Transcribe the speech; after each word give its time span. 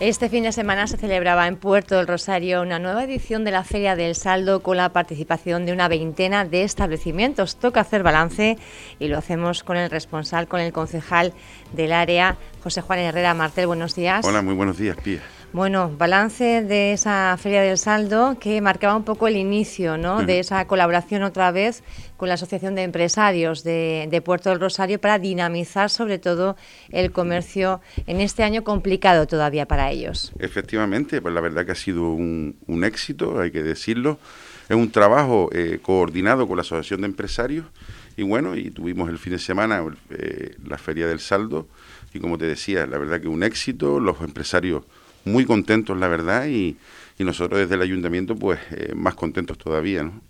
Este 0.00 0.28
fin 0.28 0.44
de 0.44 0.52
semana 0.52 0.86
se 0.86 0.96
celebraba 0.96 1.48
en 1.48 1.56
Puerto 1.56 1.96
del 1.96 2.06
Rosario 2.06 2.62
una 2.62 2.78
nueva 2.78 3.02
edición 3.02 3.42
de 3.42 3.50
la 3.50 3.64
Feria 3.64 3.96
del 3.96 4.14
Saldo 4.14 4.62
con 4.62 4.76
la 4.76 4.92
participación 4.92 5.66
de 5.66 5.72
una 5.72 5.88
veintena 5.88 6.44
de 6.44 6.62
establecimientos. 6.62 7.56
Toca 7.56 7.80
hacer 7.80 8.04
balance 8.04 8.58
y 9.00 9.08
lo 9.08 9.18
hacemos 9.18 9.64
con 9.64 9.76
el 9.76 9.90
responsable, 9.90 10.46
con 10.46 10.60
el 10.60 10.72
concejal 10.72 11.32
del 11.72 11.92
área, 11.92 12.36
José 12.62 12.80
Juan 12.80 13.00
Herrera 13.00 13.34
Martel. 13.34 13.66
Buenos 13.66 13.96
días. 13.96 14.24
Hola, 14.24 14.40
muy 14.40 14.54
buenos 14.54 14.78
días, 14.78 14.96
Pía. 15.02 15.20
Bueno, 15.52 15.90
balance 15.96 16.62
de 16.62 16.92
esa 16.92 17.34
Feria 17.38 17.62
del 17.62 17.78
Saldo 17.78 18.36
que 18.38 18.60
marcaba 18.60 18.94
un 18.94 19.04
poco 19.04 19.28
el 19.28 19.36
inicio 19.36 19.96
¿no? 19.96 20.22
de 20.22 20.40
esa 20.40 20.66
colaboración 20.66 21.22
otra 21.22 21.50
vez 21.52 21.82
con 22.18 22.28
la 22.28 22.34
Asociación 22.34 22.74
de 22.74 22.82
Empresarios 22.82 23.64
de, 23.64 24.22
Puerto 24.22 24.50
del 24.50 24.60
Rosario 24.60 25.00
para 25.00 25.18
dinamizar 25.18 25.88
sobre 25.88 26.18
todo 26.18 26.56
el 26.90 27.12
comercio 27.12 27.80
en 28.06 28.20
este 28.20 28.42
año 28.42 28.62
complicado 28.62 29.26
todavía 29.26 29.66
para 29.66 29.90
ellos. 29.90 30.32
Efectivamente, 30.38 31.22
pues 31.22 31.32
la 31.32 31.40
verdad 31.40 31.64
que 31.64 31.72
ha 31.72 31.76
sido 31.76 32.10
un, 32.10 32.84
éxito, 32.84 33.40
hay 33.40 33.50
que 33.50 33.62
decirlo. 33.62 34.18
Es 34.68 34.76
un 34.76 34.90
trabajo 34.90 35.48
eh, 35.52 35.78
coordinado 35.80 36.46
con 36.46 36.56
la 36.56 36.60
Asociación 36.60 37.00
de 37.00 37.06
Empresarios 37.06 37.64
y 38.18 38.22
bueno, 38.22 38.54
y 38.54 38.70
tuvimos 38.70 39.08
el 39.08 39.16
fin 39.16 39.32
de 39.32 39.38
semana 39.38 39.82
eh, 40.10 40.56
la 40.62 40.76
Feria 40.76 41.06
del 41.06 41.20
Saldo 41.20 41.68
y 42.12 42.20
como 42.20 42.36
te 42.36 42.44
decía, 42.44 42.86
la 42.86 42.98
verdad 42.98 43.20
que 43.20 43.28
un 43.28 43.42
éxito, 43.42 43.98
los 43.98 44.20
empresarios 44.20 44.84
muy 45.28 45.44
contentos, 45.44 45.96
la 45.98 46.08
verdad, 46.08 46.46
y, 46.48 46.76
y 47.18 47.24
nosotros 47.24 47.60
desde 47.60 47.74
el 47.74 47.82
ayuntamiento, 47.82 48.36
pues 48.36 48.58
eh, 48.70 48.92
más 48.94 49.14
contentos 49.14 49.58
todavía. 49.58 50.02
¿no? 50.02 50.20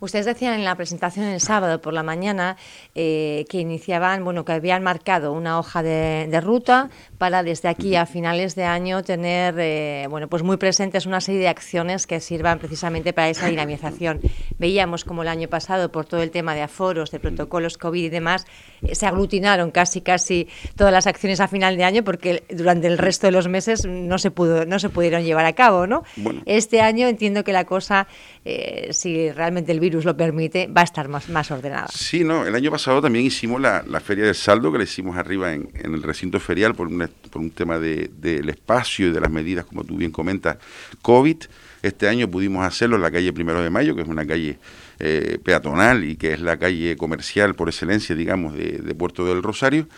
Ustedes 0.00 0.26
decían 0.26 0.54
en 0.54 0.64
la 0.64 0.74
presentación 0.74 1.26
el 1.26 1.40
sábado 1.40 1.80
por 1.80 1.92
la 1.92 2.02
mañana 2.02 2.56
eh, 2.94 3.44
que 3.48 3.58
iniciaban, 3.58 4.24
bueno, 4.24 4.44
que 4.44 4.52
habían 4.52 4.82
marcado 4.82 5.32
una 5.32 5.58
hoja 5.58 5.82
de, 5.82 6.40
ruta 6.42 6.90
para 7.18 7.42
desde 7.42 7.68
aquí 7.68 7.96
a 7.96 8.06
finales 8.06 8.54
de 8.54 8.64
año 8.64 9.02
tener, 9.02 9.54
eh, 9.58 10.06
bueno, 10.10 10.28
pues 10.28 10.42
muy 10.42 10.58
presentes 10.58 11.06
una 11.06 11.20
serie 11.20 11.40
de 11.40 11.48
acciones 11.48 12.06
que 12.06 12.20
sirvan 12.20 12.58
precisamente 12.58 13.12
para 13.12 13.28
esa 13.28 13.46
dinamización. 13.48 14.20
Veíamos 14.58 15.04
como 15.04 15.22
el 15.22 15.28
año 15.28 15.48
pasado, 15.48 15.90
por 15.90 16.04
todo 16.04 16.22
el 16.22 16.30
tema 16.30 16.54
de 16.54 16.62
aforos, 16.62 17.10
de 17.10 17.20
protocolos 17.20 17.78
COVID 17.78 18.04
y 18.04 18.08
demás, 18.08 18.46
se 18.92 19.06
aglutinaron 19.06 19.70
casi, 19.70 20.00
casi 20.00 20.48
todas 20.76 20.92
las 20.92 21.06
acciones 21.06 21.40
a 21.40 21.48
final 21.48 21.76
de 21.76 21.84
año 21.84 22.04
porque 22.04 22.44
durante 22.50 22.86
el 22.86 22.98
resto 22.98 23.26
de 23.26 23.32
los 23.32 23.48
meses 23.48 23.86
no 23.86 24.18
se 24.18 24.30
pudo, 24.30 24.66
no 24.66 24.78
se 24.78 24.88
pudieron 24.88 25.24
llevar 25.24 25.46
a 25.46 25.54
cabo, 25.54 25.86
¿no? 25.86 26.04
Este 26.44 26.80
año 26.80 27.08
entiendo 27.08 27.44
que 27.44 27.52
la 27.52 27.64
cosa, 27.64 28.06
eh, 28.44 28.88
si 29.26 29.32
realmente 29.32 29.72
el 29.72 29.80
virus 29.80 30.04
lo 30.04 30.16
permite, 30.16 30.68
va 30.68 30.82
a 30.82 30.84
estar 30.84 31.08
más, 31.08 31.28
más 31.28 31.50
ordenada. 31.50 31.88
Sí, 31.88 32.22
no, 32.22 32.46
el 32.46 32.54
año 32.54 32.70
pasado 32.70 33.02
también 33.02 33.26
hicimos 33.26 33.60
la, 33.60 33.82
Feria 34.00 34.24
del 34.24 34.34
Saldo, 34.34 34.70
que 34.70 34.78
la 34.78 34.84
hicimos 34.84 35.16
arriba 35.16 35.52
en, 35.52 35.68
el 35.82 36.02
recinto 36.02 36.38
ferial 36.38 36.74
por, 36.74 36.88
por 37.30 37.42
un 37.42 37.50
tema 37.50 37.78
del 37.78 38.48
espacio 38.48 39.08
y 39.08 39.12
de 39.12 39.20
las 39.20 39.30
medidas, 39.30 39.64
como 39.64 39.84
tú 39.84 39.96
bien 39.96 40.12
comentas, 40.12 40.58
COVID. 41.02 41.36
Este 41.82 42.08
año 42.08 42.28
pudimos 42.30 42.64
hacerlo 42.64 42.96
en 42.96 43.02
la 43.02 43.10
calle 43.10 43.32
Primero 43.32 43.62
de 43.62 43.70
Mayo, 43.70 43.94
que 43.94 44.02
es 44.02 44.08
una 44.08 44.26
calle 44.26 44.58
eh, 44.98 45.38
peatonal 45.42 46.04
y 46.04 46.16
que 46.16 46.32
es 46.32 46.40
la 46.40 46.56
calle 46.56 46.96
comercial 46.96 47.54
por 47.54 47.68
excelencia, 47.68 48.14
digamos, 48.14 48.54
de, 48.54 48.78
de 48.78 48.94
Puerto 48.94 49.24
del 49.24 49.42
Rosario. 49.42 49.88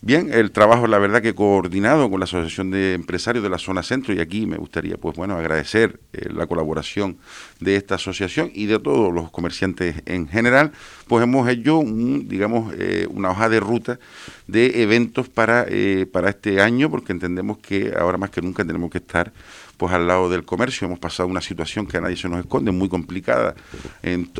Bien, 0.00 0.30
el 0.30 0.50
trabajo, 0.50 0.86
la 0.86 0.98
verdad 0.98 1.22
que 1.22 1.34
coordinado 1.34 2.10
con 2.10 2.20
la 2.20 2.24
Asociación 2.24 2.70
de 2.70 2.92
Empresarios 2.92 3.42
de 3.42 3.48
la 3.48 3.56
Zona 3.56 3.82
Centro 3.82 4.12
y 4.12 4.20
aquí 4.20 4.44
me 4.44 4.58
gustaría, 4.58 4.98
pues 4.98 5.16
bueno, 5.16 5.34
agradecer 5.34 5.98
eh, 6.12 6.28
la 6.30 6.46
colaboración 6.46 7.16
de 7.58 7.76
esta 7.76 7.94
asociación 7.94 8.50
y 8.52 8.66
de 8.66 8.78
todos 8.78 9.14
los 9.14 9.30
comerciantes 9.30 10.02
en 10.04 10.28
general, 10.28 10.72
pues 11.08 11.22
hemos 11.22 11.48
hecho, 11.48 11.78
un, 11.78 12.28
digamos, 12.28 12.74
eh, 12.76 13.06
una 13.08 13.30
hoja 13.30 13.48
de 13.48 13.60
ruta 13.60 13.98
de 14.46 14.82
eventos 14.82 15.30
para, 15.30 15.64
eh, 15.68 16.06
para 16.12 16.28
este 16.28 16.60
año, 16.60 16.90
porque 16.90 17.12
entendemos 17.12 17.56
que 17.56 17.94
ahora 17.98 18.18
más 18.18 18.28
que 18.28 18.42
nunca 18.42 18.62
tenemos 18.62 18.90
que 18.90 18.98
estar 18.98 19.32
pues 19.78 19.90
al 19.94 20.06
lado 20.06 20.28
del 20.28 20.44
comercio. 20.44 20.86
Hemos 20.86 20.98
pasado 20.98 21.30
una 21.30 21.40
situación 21.40 21.86
que 21.86 21.96
a 21.96 22.02
nadie 22.02 22.16
se 22.16 22.28
nos 22.28 22.40
esconde, 22.40 22.72
muy 22.72 22.90
complicada 22.90 23.54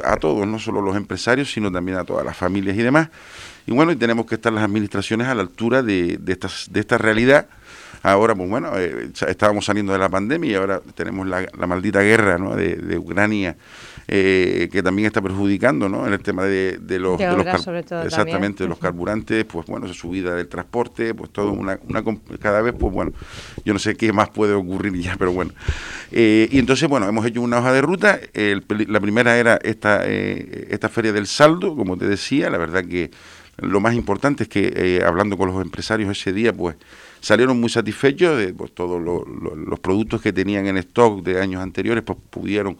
a 0.05 0.17
todos, 0.17 0.47
no 0.47 0.59
solo 0.59 0.81
los 0.83 0.95
empresarios, 0.95 1.50
sino 1.50 1.73
también 1.73 1.99
a 1.99 2.05
todas 2.05 2.25
las 2.25 2.37
familias 2.37 2.77
y 2.77 2.83
demás. 2.83 3.09
Y 3.67 3.73
bueno, 3.73 3.93
y 3.93 3.97
tenemos 3.97 4.27
que 4.27 4.35
estar 4.35 4.53
las 4.53 4.65
administraciones 4.65 5.27
a 5.27 5.35
la 5.35 5.43
altura 5.43 5.83
de, 5.83 6.19
de, 6.19 6.39
de 6.71 6.81
esta 6.81 6.99
realidad. 6.99 7.47
Ahora, 8.03 8.35
pues 8.35 8.51
bueno, 8.51 8.71
eh, 8.77 9.11
estábamos 9.27 9.65
saliendo 9.65 9.95
de 9.95 9.99
la 9.99 10.11
pandemia 10.11 10.51
y 10.51 10.55
ahora 10.55 10.83
tenemos 10.95 11.27
la, 11.27 11.47
maldita 11.67 12.03
guerra 12.03 12.37
¿no? 12.37 12.55
de, 12.55 12.77
de 12.77 12.99
Ucrania 12.99 13.57
eh, 14.07 14.69
que 14.71 14.83
también 14.83 15.07
está 15.07 15.23
perjudicando 15.23 15.89
¿no? 15.89 16.07
en 16.07 16.13
el 16.13 16.21
tema 16.21 16.45
de, 16.45 16.79
los, 16.99 17.19
exactamente 18.05 18.65
de 18.65 18.69
los 18.69 18.79
carburantes 18.79 19.47
pues 19.47 19.67
bueno 19.67 19.89
su 19.89 19.95
subida 19.95 20.35
del 20.35 20.47
transporte 20.47 21.15
pues 21.15 21.31
todo 21.31 21.53
una, 21.53 21.79
una 21.89 22.05
cada 22.39 22.61
vez 22.61 22.75
pues 22.79 22.93
bueno 22.93 23.13
yo 23.65 23.73
no 23.73 23.79
sé 23.79 23.97
qué 23.97 24.13
más 24.13 24.29
puede 24.29 24.53
ocurrir 24.53 24.93
ya 25.01 25.17
pero 25.19 25.33
bueno 25.33 25.53
eh, 26.13 26.49
y 26.51 26.59
entonces 26.59 26.87
bueno 26.87 27.09
hemos 27.09 27.25
hecho 27.25 27.41
una 27.41 27.61
hoja 27.61 27.73
de 27.73 27.81
ruta 27.81 28.21
la 28.35 29.01
primera 29.01 29.39
era 29.39 29.59
esta 29.63 30.05
esta 30.05 30.91
feria 30.91 31.15
del 31.15 31.27
saldo 31.27 31.75
como 31.75 31.97
te 31.97 32.07
decía 32.07 32.51
la 32.51 32.59
verdad 32.59 32.85
que 32.85 33.11
lo 33.59 33.81
más 33.81 33.95
importante 33.95 34.45
es 34.45 34.49
que 34.49 34.73
eh, 34.75 35.05
hablando 35.05 35.37
con 35.37 35.49
los 35.49 35.63
empresarios 35.63 36.11
ese 36.11 36.33
día, 36.33 36.53
pues 36.53 36.77
salieron 37.21 37.59
muy 37.59 37.71
satisfechos 37.71 38.37
de 38.39 38.53
pues, 38.53 38.73
todos 38.75 39.01
los 39.01 39.81
productos 39.81 40.21
que 40.21 40.33
tenían 40.33 40.67
en 40.67 40.77
stock 40.79 41.23
de 41.23 41.41
años 41.41 41.63
anteriores, 41.63 42.05
pues 42.05 42.19
pudieron 42.29 42.77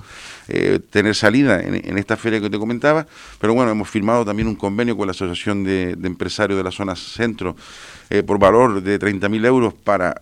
eh, 0.49 0.81
tener 0.91 1.15
salida 1.15 1.63
en, 1.63 1.97
esta 1.97 2.17
feria 2.17 2.41
que 2.41 2.51
te 2.51 2.59
comentaba. 2.59 3.07
Pero 3.41 3.55
bueno, 3.55 3.71
hemos 3.71 3.89
firmado 3.89 4.25
también 4.25 4.49
un 4.49 4.57
convenio 4.57 4.97
con 4.97 5.07
la 5.07 5.13
Asociación 5.13 5.65
de, 5.65 5.93
Empresarios 6.03 6.59
de 6.59 6.65
la 6.65 6.71
Zona 6.71 6.95
Centro 6.95 7.57
eh, 8.11 8.23
por 8.23 8.39
valor 8.39 8.83
de 8.83 9.01
30.000 9.01 9.47
euros 9.47 9.73
para, 9.73 10.15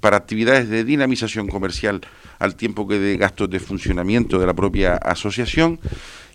para 0.00 0.18
actividades 0.18 0.68
de 0.68 0.84
dinamización 0.84 1.48
comercial 1.48 2.02
al 2.38 2.54
tiempo 2.54 2.86
que 2.86 2.98
de 2.98 3.16
gastos 3.16 3.48
de 3.48 3.60
funcionamiento 3.60 4.38
de 4.38 4.46
la 4.46 4.54
propia 4.54 4.96
asociación. 4.96 5.80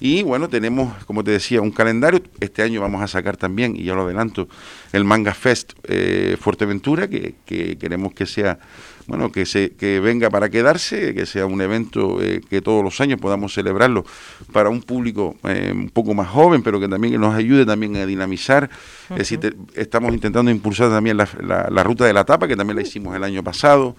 Y 0.06 0.22
bueno, 0.22 0.50
tenemos, 0.50 1.02
como 1.06 1.24
te 1.24 1.32
decía, 1.32 1.62
un 1.62 1.72
calendario. 1.72 2.22
Este 2.42 2.62
año 2.62 2.82
vamos 2.82 3.02
a 3.02 3.08
sacar 3.08 3.38
también, 3.38 3.78
y 3.78 3.86
ya 3.86 3.94
lo 3.94 4.02
adelanto, 4.02 4.50
el 4.92 5.06
Manga 5.06 5.34
Fest 5.34 5.72
eh, 5.86 6.36
Fuerteventura, 6.38 7.08
que, 7.08 7.36
que 7.46 7.78
queremos 7.78 8.14
que 8.14 8.26
sea 8.26 8.60
bueno, 9.08 9.32
que, 9.32 9.46
se, 9.46 9.72
que 9.72 10.00
venga 10.00 10.30
para 10.30 10.50
quedarse, 10.50 11.14
que 11.14 11.26
sea 11.26 11.46
un 11.46 11.62
evento 11.62 12.22
eh, 12.22 12.42
que 12.50 12.62
todos 12.62 12.84
los 12.84 13.00
años 13.02 13.20
podamos 13.20 13.54
celebrarlo 13.54 14.06
para 14.52 14.70
un 14.70 14.82
público 14.82 15.36
eh, 15.44 15.72
un 15.74 15.90
poco 15.90 16.14
más 16.14 16.30
joven, 16.30 16.64
pero 16.64 16.80
que 16.80 16.88
también 16.88 17.20
nos 17.20 17.36
ayude 17.36 17.66
también 17.66 17.96
a 17.98 18.06
dinamizar. 18.06 18.70
Es 19.10 19.18
decir, 19.18 19.56
estamos 19.76 20.14
intentando 20.14 20.50
impulsar 20.52 20.90
también 20.90 21.18
la, 21.18 21.84
ruta 21.84 22.06
de 22.06 22.14
la 22.14 22.24
tapa, 22.24 22.48
que 22.48 22.56
también 22.56 22.78
la 22.78 22.82
hicimos 22.82 23.16
el 23.16 23.24
año 23.24 23.44
pasado. 23.44 23.96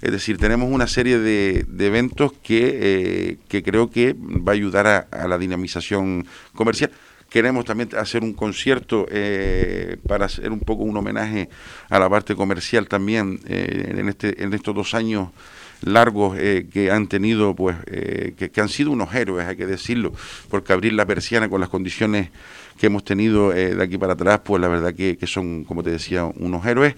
Es 0.00 0.12
decir, 0.12 0.38
tenemos 0.38 0.70
una 0.70 0.86
serie 0.86 1.18
de, 1.18 1.66
eventos 1.78 2.32
que, 2.42 2.78
eh, 2.80 3.36
que 3.48 3.62
creo 3.62 3.90
que 3.90 4.14
va 4.18 4.52
a 4.52 4.54
ayudar 4.54 5.08
a 5.10 5.28
la 5.28 5.38
dinamización 5.38 6.26
comercial. 6.54 6.90
Queremos 7.28 7.66
también 7.66 7.90
hacer 7.98 8.22
un 8.22 8.32
concierto 8.32 9.06
eh, 9.10 9.98
para 10.06 10.26
hacer 10.26 10.50
un 10.50 10.60
poco 10.60 10.84
un 10.84 10.96
homenaje 10.96 11.50
a 11.90 11.98
la 11.98 12.08
parte 12.08 12.34
comercial 12.34 12.88
también 12.88 13.40
eh, 13.46 13.96
en, 13.98 14.08
este, 14.08 14.42
en 14.42 14.54
estos 14.54 14.74
dos 14.74 14.94
años 14.94 15.28
largos 15.82 16.38
eh, 16.38 16.66
que 16.72 16.90
han 16.90 17.06
tenido, 17.06 17.54
pues, 17.54 17.76
que, 17.84 18.60
han 18.60 18.70
sido 18.70 18.90
unos 18.92 19.14
héroes, 19.14 19.46
hay 19.46 19.56
que 19.56 19.66
decirlo, 19.66 20.12
porque 20.48 20.72
abrir 20.72 20.94
la 20.94 21.04
persiana 21.04 21.50
con 21.50 21.60
las 21.60 21.68
condiciones 21.68 22.30
que 22.78 22.86
hemos 22.86 23.04
tenido 23.04 23.50
de 23.50 23.80
aquí 23.82 23.98
para 23.98 24.14
atrás, 24.14 24.40
pues 24.42 24.60
la 24.62 24.68
verdad 24.68 24.94
que, 24.94 25.18
son, 25.26 25.64
como 25.64 25.82
te 25.82 25.90
decía, 25.90 26.24
unos 26.24 26.64
héroes. 26.64 26.94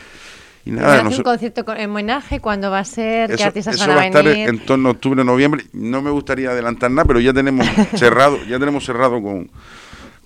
Y 0.64 0.70
nada, 0.70 1.02
un 1.02 1.22
concierto 1.22 1.64
en 1.74 1.91
homenaje? 1.91 2.38
¿Cuándo 2.38 2.70
va 2.70 2.80
a 2.80 2.84
ser? 2.84 3.34
¿Qué 3.34 3.42
artistas 3.42 3.78
van 3.80 3.91
a 3.91 3.94
va 3.97 4.02
a 4.02 4.06
estar 4.06 4.26
en 4.26 4.58
torno 4.60 4.91
a 4.91 4.92
octubre, 4.92 5.24
noviembre. 5.24 5.65
No 5.72 6.03
me 6.03 6.10
gustaría 6.10 6.50
adelantar 6.50 6.91
nada, 6.91 7.06
pero 7.06 7.18
ya 7.18 7.33
tenemos 7.33 7.66
cerrado, 7.97 8.38
ya 8.44 8.59
tenemos 8.59 8.84
cerrado 8.84 9.22
con, 9.22 9.50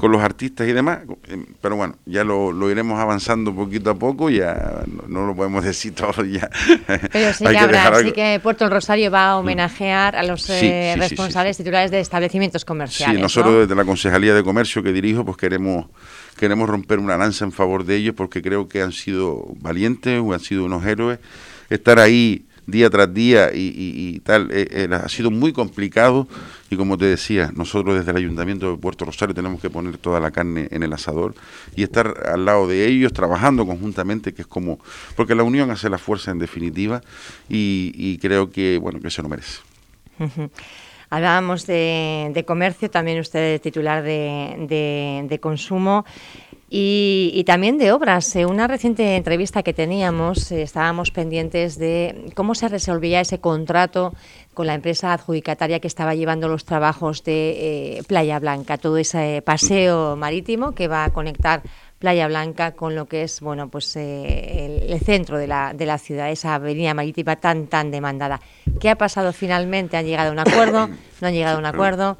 con 0.04 0.12
los 0.12 0.22
artistas 0.22 0.68
y 0.68 0.72
demás, 0.74 0.98
em, 1.28 1.46
pero 1.62 1.76
bueno, 1.76 1.96
ya 2.04 2.24
lo, 2.24 2.70
iremos 2.70 3.00
avanzando 3.00 3.54
poquito 3.54 3.88
a 3.88 3.94
poco, 3.94 4.28
ya 4.28 4.82
no, 5.08 5.26
lo 5.26 5.34
podemos 5.34 5.64
decir 5.70 5.94
todo 5.94 6.22
ya. 6.26 6.50
Pero 7.10 7.32
sí 7.32 7.46
que, 7.46 7.56
habrá, 7.56 8.02
sí 8.02 8.12
que 8.12 8.38
Puerto 8.42 8.68
Rosario 8.68 9.10
va 9.10 9.30
a 9.30 9.36
homenajear 9.38 10.14
a 10.14 10.22
los 10.22 10.50
eh, 10.50 10.94
responsables 10.98 11.56
titulares 11.56 11.90
de 11.90 12.00
establecimientos 12.00 12.66
comerciales. 12.66 13.16
Sí, 13.16 13.22
nosotros 13.22 13.60
desde 13.60 13.74
la 13.74 13.86
Concejalía 13.86 14.34
de 14.34 14.44
Comercio 14.44 14.82
que 14.82 14.92
dirijo, 14.92 15.24
pues 15.24 15.38
queremos 15.38 15.86
queremos 16.36 16.68
romper 16.68 16.98
una 16.98 17.16
lanza 17.16 17.46
en 17.46 17.52
favor 17.52 17.86
de 17.86 17.96
ellos 17.96 18.14
porque 18.14 18.42
creo 18.42 18.68
que 18.68 18.82
han 18.82 18.92
sido 18.92 19.54
valientes, 19.62 20.20
han 20.20 20.40
sido 20.40 20.66
unos 20.66 20.84
héroes. 20.84 21.18
Estar 21.70 21.98
ahí 21.98 22.44
día 22.66 22.90
tras 22.90 23.12
día 23.12 23.50
y, 23.52 24.20
tal, 24.20 24.50
eh, 24.50 24.66
eh, 24.70 24.88
ha 24.92 25.08
sido 25.08 25.30
muy 25.30 25.52
complicado 25.52 26.26
y 26.70 26.76
como 26.76 26.96
te 26.96 27.04
decía, 27.04 27.50
nosotros 27.54 27.96
desde 27.96 28.10
el 28.10 28.16
Ayuntamiento 28.16 28.70
de 28.70 28.76
Puerto 28.78 29.04
Rosario 29.04 29.34
tenemos 29.34 29.60
que 29.60 29.70
poner 29.70 29.98
toda 29.98 30.20
la 30.20 30.30
carne 30.30 30.68
en 30.70 30.82
el 30.82 30.92
asador 30.92 31.34
y 31.76 31.82
estar 31.82 32.14
al 32.26 32.44
lado 32.44 32.66
de 32.66 32.86
ellos, 32.86 33.12
trabajando 33.12 33.66
conjuntamente, 33.66 34.32
que 34.32 34.42
es 34.42 34.48
como, 34.48 34.78
porque 35.16 35.34
la 35.34 35.42
unión 35.42 35.70
hace 35.70 35.90
la 35.90 35.98
fuerza 35.98 36.30
en 36.30 36.38
definitiva 36.38 37.02
y, 37.48 38.18
creo 38.18 38.50
que, 38.50 38.78
bueno, 38.78 39.00
que 39.00 39.10
se 39.10 39.22
lo 39.22 39.28
merece. 39.28 39.60
Hablábamos 41.10 41.66
de, 41.66 42.44
comercio, 42.46 42.90
también 42.90 43.20
usted 43.20 43.54
es 43.54 43.60
titular 43.60 44.02
de, 44.02 45.26
de 45.28 45.38
consumo. 45.38 46.04
Y, 46.70 47.44
también 47.46 47.78
de 47.78 47.92
obras. 47.92 48.34
En 48.36 48.48
una 48.48 48.66
reciente 48.66 49.16
entrevista 49.16 49.62
que 49.62 49.72
teníamos, 49.72 50.50
eh, 50.50 50.62
estábamos 50.62 51.10
pendientes 51.10 51.78
de 51.78 52.32
cómo 52.34 52.54
se 52.54 52.68
resolvía 52.68 53.20
ese 53.20 53.38
contrato 53.38 54.14
con 54.54 54.66
la 54.66 54.74
empresa 54.74 55.12
adjudicataria 55.12 55.80
que 55.80 55.86
estaba 55.88 56.14
llevando 56.14 56.48
los 56.48 56.64
trabajos 56.64 57.22
de 57.22 57.98
eh, 57.98 58.02
Playa 58.06 58.38
Blanca, 58.38 58.78
todo 58.78 58.96
ese 58.96 59.42
paseo 59.44 60.16
marítimo 60.16 60.72
que 60.72 60.88
va 60.88 61.04
a 61.04 61.10
conectar 61.10 61.62
Playa 61.98 62.28
Blanca 62.28 62.72
con 62.72 62.94
lo 62.94 63.06
que 63.06 63.22
es 63.22 63.40
bueno 63.40 63.68
pues 63.68 63.96
eh, 63.96 64.86
el, 64.88 65.00
centro 65.00 65.38
de 65.38 65.46
la, 65.46 65.72
de 65.74 65.86
la 65.86 65.98
ciudad, 65.98 66.30
esa 66.30 66.54
avenida 66.54 66.92
marítima 66.94 67.36
tan 67.36 67.66
tan 67.66 67.90
demandada. 67.90 68.40
¿Qué 68.80 68.90
ha 68.90 68.96
pasado 68.96 69.32
finalmente? 69.32 69.96
¿Han 69.96 70.06
llegado 70.06 70.30
a 70.30 70.32
un 70.32 70.38
acuerdo? 70.38 70.88
¿No 71.20 71.28
han 71.28 71.34
llegado 71.34 71.56
a 71.56 71.60
un 71.60 71.66
acuerdo? 71.66 72.16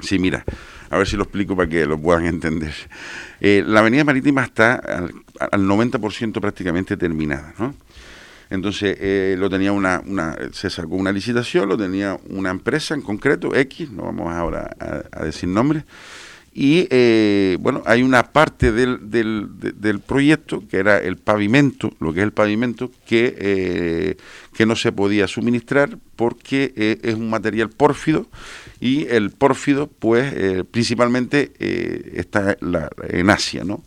Sí, 0.00 0.18
mira, 0.18 0.44
a 0.92 0.98
ver 0.98 1.08
si 1.08 1.16
lo 1.16 1.22
explico 1.22 1.56
para 1.56 1.70
que 1.70 1.86
lo 1.86 1.98
puedan 1.98 2.26
entender. 2.26 2.74
Eh, 3.40 3.64
la 3.66 3.80
avenida 3.80 4.04
marítima 4.04 4.44
está 4.44 4.74
al, 4.74 5.62
90% 5.66 6.38
prácticamente 6.38 6.98
terminada, 6.98 7.54
¿no? 7.58 7.74
Entonces 8.50 8.98
eh, 9.00 9.34
lo 9.38 9.48
tenía 9.48 9.72
una, 9.72 10.02
una, 10.04 10.36
se 10.52 10.68
sacó 10.68 10.96
una 10.96 11.10
licitación, 11.10 11.66
lo 11.66 11.78
tenía 11.78 12.18
una 12.28 12.50
empresa 12.50 12.92
en 12.92 13.00
concreto, 13.00 13.54
X, 13.54 13.90
no 13.90 14.02
vamos 14.02 14.34
ahora 14.34 14.76
a, 15.10 15.24
decir 15.24 15.48
nombres, 15.48 15.84
y 16.54 16.86
eh, 16.90 17.56
bueno, 17.60 17.82
hay 17.86 18.02
una 18.02 18.24
parte 18.32 18.72
del, 18.72 19.10
del, 19.10 19.48
del, 19.58 20.00
proyecto 20.00 20.62
que 20.68 20.76
era 20.76 20.98
el 20.98 21.16
pavimento, 21.16 21.92
lo 21.98 22.12
que 22.12 22.20
es 22.20 22.24
el 22.24 22.32
pavimento, 22.32 22.90
que, 23.06 24.16
que 24.54 24.66
no 24.66 24.76
se 24.76 24.92
podía 24.92 25.26
suministrar 25.26 25.96
porque 26.16 26.98
es 27.02 27.14
un 27.14 27.30
material 27.30 27.70
pórfido 27.70 28.26
y 28.82 29.06
el 29.06 29.30
pórfido, 29.30 29.86
pues, 29.86 30.34
eh, 30.36 30.64
principalmente 30.68 31.52
eh, 31.60 32.14
está 32.16 32.56
en 33.08 33.30
Asia, 33.30 33.62
¿no? 33.62 33.84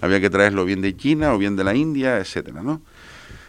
Había 0.00 0.20
que 0.20 0.30
traerlo 0.30 0.64
bien 0.64 0.80
de 0.82 0.96
China 0.96 1.34
o 1.34 1.38
bien 1.38 1.56
de 1.56 1.64
la 1.64 1.74
India, 1.74 2.18
etcétera, 2.18 2.62
¿no? 2.62 2.80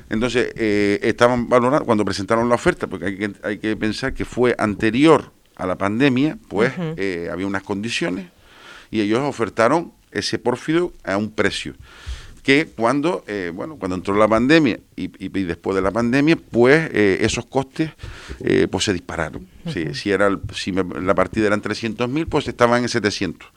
Entonces, 0.09 0.51
eh, 0.55 0.97
estaban 1.03 1.49
valorando, 1.49 1.85
cuando 1.85 2.03
presentaron 2.03 2.49
la 2.49 2.55
oferta, 2.55 2.87
porque 2.87 3.05
hay 3.05 3.17
que, 3.17 3.31
hay 3.43 3.59
que 3.59 3.77
pensar 3.77 4.15
que 4.15 4.25
fue 4.25 4.55
anterior 4.57 5.31
a 5.55 5.67
la 5.67 5.77
pandemia, 5.77 6.39
pues 6.47 6.73
había 7.31 7.45
unas 7.45 7.61
condiciones 7.61 8.25
y 8.92 9.01
ellos 9.01 9.19
ofertaron 9.22 9.92
ese 10.12 10.39
pórfido 10.39 10.94
a 11.04 11.18
un 11.18 11.31
precio 11.31 11.74
que 12.48 12.66
cuando, 12.66 13.25
eh, 13.28 13.51
bueno, 13.54 13.75
cuando 13.75 13.98
entró 13.98 14.16
la 14.16 14.25
pandemia 14.25 14.80
y, 14.95 15.07
después 15.44 15.75
de 15.75 15.81
la 15.81 15.92
pandemia, 15.92 16.38
pues 16.38 16.89
eh, 16.94 17.18
esos 17.19 17.45
costes 17.45 17.92
eh, 18.39 18.69
pues 18.72 18.86
se 18.86 18.94
dispararon. 18.94 19.45
si, 19.66 20.12
era 20.12 20.30
si 20.54 20.72
la 20.72 21.13
partida 21.13 21.48
eran 21.48 21.60
300 21.60 22.07
mil, 22.07 22.25
pues 22.28 22.48
estaban 22.48 22.84
en 22.84 22.88
700 22.88 23.50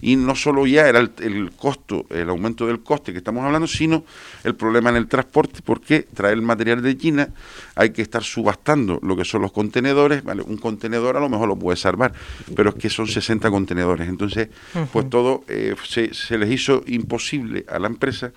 y 0.00 0.16
no 0.16 0.34
solo 0.34 0.66
ya 0.66 0.88
era 0.88 1.00
el, 1.00 1.50
costo, 1.56 2.06
el 2.10 2.28
aumento 2.28 2.66
del 2.66 2.80
coste 2.80 3.12
que 3.12 3.18
estamos 3.18 3.44
hablando, 3.44 3.66
sino 3.66 4.04
el 4.44 4.54
problema 4.54 4.90
en 4.90 4.96
el 4.96 5.08
transporte, 5.08 5.60
porque 5.64 6.02
traer 6.02 6.34
el 6.34 6.42
material 6.42 6.82
de 6.82 6.96
China 6.96 7.28
hay 7.74 7.90
que 7.90 8.02
estar 8.02 8.22
subastando 8.22 8.98
lo 9.02 9.16
que 9.16 9.24
son 9.24 9.42
los 9.42 9.52
contenedores, 9.52 10.22
¿vale? 10.22 10.42
Un 10.42 10.56
contenedor 10.58 11.16
a 11.16 11.20
lo 11.20 11.28
mejor 11.28 11.48
lo 11.48 11.56
puede 11.56 11.76
salvar, 11.76 12.12
pero 12.54 12.70
es 12.70 12.76
que 12.76 12.90
son 12.90 13.06
60 13.06 13.50
contenedores, 13.50 14.08
entonces 14.08 14.48
pues 14.92 15.08
todo 15.08 15.44
eh, 15.48 15.74
se, 15.84 16.12
se 16.14 16.38
les 16.38 16.50
hizo 16.50 16.82
imposible 16.86 17.64
a 17.68 17.78
la 17.78 17.88
empresa 17.88 18.32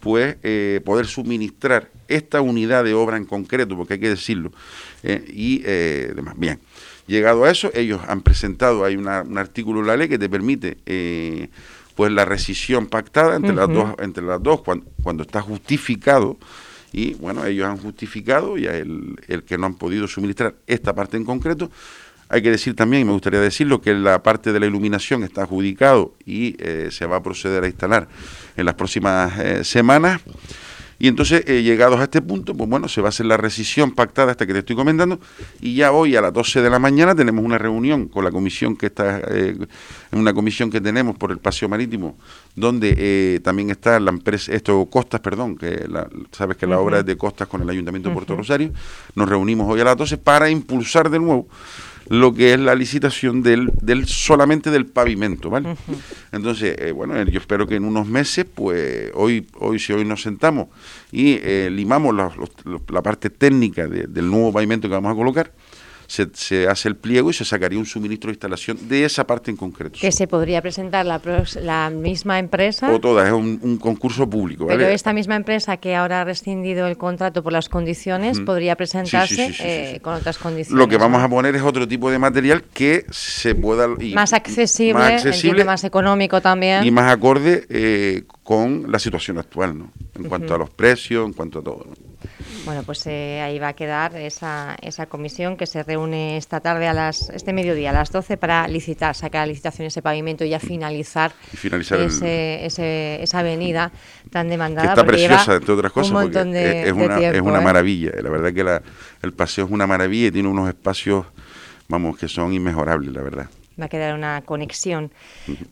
pues 0.00 0.36
eh, 0.42 0.80
poder 0.84 1.06
suministrar 1.06 1.90
esta 2.06 2.40
unidad 2.40 2.84
de 2.84 2.94
obra 2.94 3.16
en 3.16 3.24
concreto, 3.24 3.76
porque 3.76 3.94
hay 3.94 4.00
que 4.00 4.10
decirlo, 4.10 4.52
eh, 5.02 5.24
y 5.26 5.58
demás. 5.58 6.34
Bien, 6.36 6.60
Llegado 7.06 7.44
a 7.44 7.50
eso, 7.50 7.70
ellos 7.74 8.00
han 8.08 8.20
presentado, 8.22 8.84
hay 8.84 8.96
un 8.96 9.08
artículo 9.08 9.80
de 9.80 9.86
la 9.86 9.96
ley 9.96 10.08
que 10.08 10.18
te 10.18 10.28
permite 10.28 10.78
eh, 10.86 11.48
pues 11.94 12.10
la 12.12 12.24
rescisión 12.24 12.86
pactada 12.86 13.36
entre 13.36 13.54
las 13.54 13.68
dos, 13.68 13.94
entre 13.98 14.24
las 14.24 14.42
dos 14.42 14.62
cuando, 14.62 15.22
está 15.22 15.40
justificado 15.40 16.36
y 16.92 17.14
bueno, 17.14 17.44
ellos 17.46 17.66
han 17.66 17.78
justificado 17.78 18.58
y 18.58 18.66
el, 18.66 19.16
el 19.28 19.44
que 19.44 19.56
no 19.56 19.66
han 19.66 19.74
podido 19.74 20.08
suministrar 20.08 20.54
esta 20.66 20.94
parte 20.94 21.16
en 21.16 21.24
concreto. 21.24 21.70
Hay 22.28 22.42
que 22.42 22.50
decir 22.50 22.74
también, 22.74 23.02
y 23.02 23.04
me 23.04 23.12
gustaría 23.12 23.40
decirlo, 23.40 23.80
que 23.80 23.94
la 23.94 24.22
parte 24.22 24.52
de 24.52 24.58
la 24.58 24.66
iluminación 24.66 25.22
está 25.22 25.42
adjudicado 25.42 26.14
y 26.24 26.56
eh, 26.58 26.88
se 26.90 27.06
va 27.06 27.16
a 27.16 27.22
proceder 27.22 27.62
a 27.62 27.68
instalar 27.68 28.08
en 28.56 28.66
las 28.66 28.74
próximas 28.74 29.38
eh, 29.38 29.64
semanas. 29.64 30.20
Y 30.98 31.08
entonces, 31.08 31.44
eh, 31.46 31.62
llegados 31.62 32.00
a 32.00 32.04
este 32.04 32.22
punto, 32.22 32.54
pues 32.54 32.68
bueno, 32.68 32.88
se 32.88 33.00
va 33.00 33.08
a 33.08 33.10
hacer 33.10 33.26
la 33.26 33.36
rescisión 33.36 33.92
pactada 33.92 34.30
hasta 34.30 34.46
que 34.46 34.52
te 34.52 34.60
estoy 34.60 34.76
comentando. 34.76 35.20
Y 35.60 35.74
ya 35.74 35.92
hoy 35.92 36.16
a 36.16 36.20
las 36.20 36.32
12 36.32 36.62
de 36.62 36.70
la 36.70 36.78
mañana 36.78 37.14
tenemos 37.14 37.44
una 37.44 37.58
reunión 37.58 38.08
con 38.08 38.24
la 38.24 38.30
comisión 38.30 38.76
que 38.76 38.86
está, 38.86 39.20
eh, 39.28 39.56
una 40.12 40.32
comisión 40.32 40.70
que 40.70 40.80
tenemos 40.80 41.16
por 41.16 41.30
el 41.30 41.38
paseo 41.38 41.68
marítimo, 41.68 42.16
donde 42.54 42.94
eh, 42.96 43.40
también 43.40 43.70
está 43.70 44.00
la 44.00 44.10
empresa, 44.10 44.52
esto 44.52 44.86
Costas, 44.86 45.20
perdón, 45.20 45.56
que 45.56 45.86
sabes 46.32 46.56
que 46.56 46.66
la 46.66 46.78
obra 46.78 47.00
es 47.00 47.06
de 47.06 47.16
Costas 47.16 47.48
con 47.48 47.60
el 47.60 47.68
Ayuntamiento 47.68 48.08
de 48.08 48.14
Puerto 48.14 48.36
Rosario. 48.36 48.72
Nos 49.14 49.28
reunimos 49.28 49.68
hoy 49.70 49.80
a 49.80 49.84
las 49.84 49.96
12 49.96 50.18
para 50.18 50.48
impulsar 50.48 51.10
de 51.10 51.18
nuevo 51.18 51.48
lo 52.08 52.34
que 52.34 52.54
es 52.54 52.60
la 52.60 52.74
licitación 52.74 53.42
del, 53.42 53.70
del 53.80 54.06
solamente 54.06 54.70
del 54.70 54.86
pavimento, 54.86 55.50
¿vale? 55.50 55.76
Entonces, 56.32 56.76
eh, 56.78 56.92
bueno, 56.92 57.20
yo 57.24 57.40
espero 57.40 57.66
que 57.66 57.76
en 57.76 57.84
unos 57.84 58.06
meses, 58.06 58.46
pues 58.52 59.10
hoy, 59.14 59.46
hoy 59.58 59.78
si 59.78 59.92
hoy 59.92 60.04
nos 60.04 60.22
sentamos 60.22 60.68
y 61.10 61.38
eh, 61.42 61.68
limamos 61.70 62.14
la, 62.14 62.32
la 62.88 63.02
parte 63.02 63.30
técnica 63.30 63.86
del 63.86 64.30
nuevo 64.30 64.52
pavimento 64.52 64.88
que 64.88 64.94
vamos 64.94 65.12
a 65.12 65.16
colocar, 65.16 65.52
se, 66.06 66.68
hace 66.68 66.88
el 66.88 66.96
pliego 66.96 67.30
y 67.30 67.32
se 67.32 67.44
sacaría 67.44 67.78
un 67.78 67.86
suministro 67.86 68.28
de 68.28 68.34
instalación 68.34 68.88
de 68.88 69.04
esa 69.04 69.26
parte 69.26 69.50
en 69.50 69.56
concreto. 69.56 69.98
Que 70.00 70.12
se 70.12 70.26
podría 70.26 70.62
presentar 70.62 71.06
la, 71.06 71.20
la 71.62 71.90
misma 71.90 72.38
empresa. 72.38 72.92
O 72.92 73.00
todas, 73.00 73.26
es 73.26 73.32
un, 73.32 73.76
concurso 73.78 74.28
público. 74.28 74.66
Pero 74.66 74.86
esta 74.86 75.12
misma 75.12 75.36
empresa 75.36 75.76
que 75.76 75.94
ahora 75.94 76.22
ha 76.22 76.24
rescindido 76.24 76.86
el 76.86 76.96
contrato 76.96 77.42
por 77.42 77.52
las 77.52 77.68
condiciones 77.68 78.40
podría 78.40 78.76
presentarse 78.76 79.54
eh, 79.60 80.00
con 80.00 80.14
otras 80.14 80.38
condiciones. 80.38 80.78
Lo 80.78 80.88
que 80.88 80.96
vamos 80.96 81.22
a 81.22 81.28
poner 81.28 81.54
es 81.54 81.62
otro 81.62 81.86
tipo 81.86 82.10
de 82.10 82.18
material 82.18 82.62
que 82.62 83.06
se 83.10 83.54
pueda. 83.54 83.88
más, 84.14 84.32
accesible, 84.32 84.94
más 84.94 85.24
accesible, 85.24 85.64
más 85.64 85.84
económico 85.84 86.40
también. 86.40 86.84
Y 86.84 86.90
más 86.90 87.12
acorde 87.12 87.66
eh, 87.68 88.24
con 88.42 88.90
la 88.90 88.98
situación 88.98 89.38
actual, 89.38 89.78
¿no? 89.78 89.92
En 90.14 90.24
cuanto 90.24 90.54
a 90.54 90.58
los 90.58 90.70
precios, 90.70 91.26
en 91.26 91.32
cuanto 91.32 91.58
a 91.58 91.62
todo. 91.62 91.86
Bueno, 92.66 92.82
pues 92.82 93.06
eh, 93.06 93.40
ahí 93.42 93.60
va 93.60 93.68
a 93.68 93.72
quedar 93.74 94.16
esa, 94.16 94.76
esa 94.82 95.06
comisión 95.06 95.56
que 95.56 95.66
se 95.66 95.84
reúne 95.84 96.36
esta 96.36 96.58
tarde 96.58 96.88
a 96.88 96.92
las 96.92 97.30
este 97.30 97.52
mediodía 97.52 97.90
a 97.90 97.92
las 97.92 98.10
12 98.10 98.36
para 98.36 98.66
licitar, 98.66 99.14
sacar 99.14 99.42
a 99.42 99.46
licitación 99.46 99.86
ese 99.86 100.02
pavimento 100.02 100.44
y 100.44 100.48
ya 100.50 100.58
finalizar, 100.58 101.32
ese, 101.52 103.22
esa 103.22 103.38
avenida 103.38 103.92
tan 104.30 104.48
demandada. 104.48 104.88
está 104.90 105.06
preciosa, 105.06 105.54
entre 105.54 105.72
otras 105.74 105.92
cosas, 105.92 106.12
porque 106.12 106.82
es, 106.84 106.92
una, 106.92 107.20
es 107.20 107.40
una 107.40 107.60
¿eh? 107.60 107.64
maravilla. 107.64 108.10
La 108.20 108.30
verdad 108.30 108.52
que 108.52 108.64
la, 108.64 108.82
el 109.22 109.32
paseo 109.32 109.66
es 109.66 109.70
una 109.70 109.86
maravilla 109.86 110.26
y 110.26 110.32
tiene 110.32 110.48
unos 110.48 110.68
espacios, 110.68 111.24
vamos, 111.86 112.18
que 112.18 112.26
son 112.26 112.52
inmejorables, 112.52 113.12
la 113.12 113.22
verdad 113.22 113.48
va 113.80 113.86
a 113.86 113.88
quedar 113.88 114.14
una 114.14 114.42
conexión 114.42 115.10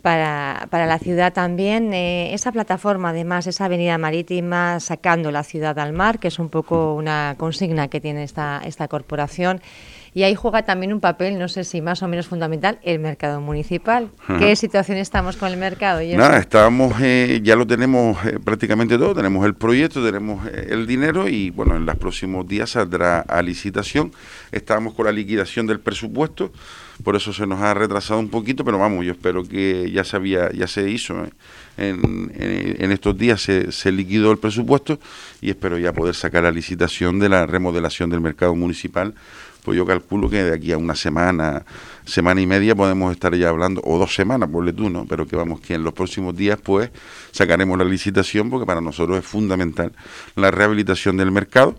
para, 0.03 0.67
para 0.71 0.87
la 0.87 0.99
ciudad 0.99 1.33
también. 1.33 1.93
Eh, 1.95 2.35
esa 2.35 2.53
plataforma, 2.53 3.11
además, 3.11 3.47
esa 3.47 3.67
avenida 3.67 3.99
marítima 3.99 4.81
sacando 4.81 5.31
la 5.31 5.43
ciudad 5.43 5.79
al 5.79 5.93
mar, 5.93 6.19
que 6.19 6.29
es 6.29 6.39
un 6.39 6.49
poco 6.49 6.95
una 6.95 7.35
consigna 7.39 7.89
que 7.89 8.01
tiene 8.01 8.23
esta, 8.23 8.61
esta 8.65 8.89
corporación. 8.89 9.61
Y 10.17 10.23
ahí 10.23 10.37
juega 10.37 10.63
también 10.63 10.93
un 10.93 11.01
papel, 11.01 11.41
no 11.41 11.49
sé 11.49 11.65
si 11.65 11.81
más 11.81 12.01
o 12.05 12.07
menos 12.07 12.29
fundamental, 12.29 12.79
el 12.85 13.01
mercado 13.01 13.41
municipal. 13.41 14.11
¿Qué 14.39 14.55
situación 14.55 14.97
estamos 14.99 15.37
con 15.37 15.51
el 15.51 15.57
mercado? 15.57 16.01
Nada, 16.17 16.39
estamos, 16.39 16.95
eh, 17.01 17.41
ya 17.43 17.57
lo 17.57 17.67
tenemos 17.67 18.25
eh, 18.25 18.39
prácticamente 18.39 18.97
todo, 18.97 19.13
tenemos 19.13 19.45
el 19.45 19.55
proyecto, 19.55 20.05
tenemos 20.05 20.47
el 20.47 20.87
dinero 20.87 21.29
y 21.29 21.51
bueno, 21.51 21.77
en 21.77 21.85
los 21.85 21.97
próximos 21.97 22.47
días 22.47 22.71
saldrá 22.71 23.21
a 23.23 23.43
licitación. 23.43 24.13
Estamos 24.53 24.95
con 24.95 25.07
la 25.07 25.13
liquidación 25.13 25.67
del 25.67 25.81
presupuesto 25.81 26.53
por 27.05 27.17
eso 27.17 27.33
se 27.33 27.47
nos 27.47 27.61
ha 27.61 27.75
retrasado 27.75 28.19
un 28.19 28.29
poquito, 28.29 28.65
pero 28.65 28.79
vamos, 28.79 29.05
yo 29.05 29.13
espero 29.13 29.45
que 29.45 29.91
ya 29.93 30.03
se 30.05 30.17
había, 30.17 30.51
ya 30.53 30.67
se 30.67 30.91
hizo, 30.91 31.25
¿eh? 31.25 31.31
en, 31.77 32.33
en, 32.35 32.93
estos 32.93 33.17
días 33.17 33.43
se, 33.43 33.71
se, 33.73 33.93
liquidó 33.93 34.33
el 34.33 34.39
presupuesto 34.39 34.99
y 35.41 35.51
espero 35.51 35.79
ya 35.79 35.93
poder 35.93 36.15
sacar 36.15 36.45
la 36.45 36.51
licitación 36.51 37.19
de 37.19 37.29
la 37.29 37.47
remodelación 37.47 38.09
del 38.11 38.21
mercado 38.21 38.55
municipal, 38.55 39.15
pues 39.65 39.77
yo 39.77 39.87
calculo 39.87 40.29
que 40.29 40.45
de 40.45 40.55
aquí 40.55 40.73
a 40.73 40.79
una 40.79 40.95
semana, 40.95 41.65
semana 42.05 42.41
y 42.41 42.47
media 42.47 42.75
podemos 42.75 43.13
estar 43.13 43.35
ya 43.35 43.49
hablando, 43.49 43.81
o 43.85 43.99
dos 43.99 44.15
semanas, 44.15 44.49
por 44.51 44.71
tú, 44.73 44.91
¿no? 44.91 45.07
Pero 45.07 45.27
que 45.27 45.37
vamos, 45.37 45.61
que 45.61 45.75
en 45.75 45.85
los 45.85 45.95
próximos 45.95 46.37
días 46.37 46.59
pues 46.63 46.91
sacaremos 47.33 47.77
la 47.79 47.85
licitación 47.85 48.51
porque 48.51 48.67
para 48.67 48.81
nosotros 48.81 49.19
es 49.19 49.25
fundamental 49.25 49.93
la 50.37 50.51
rehabilitación 50.51 51.17
del 51.17 51.33
mercado 51.33 51.77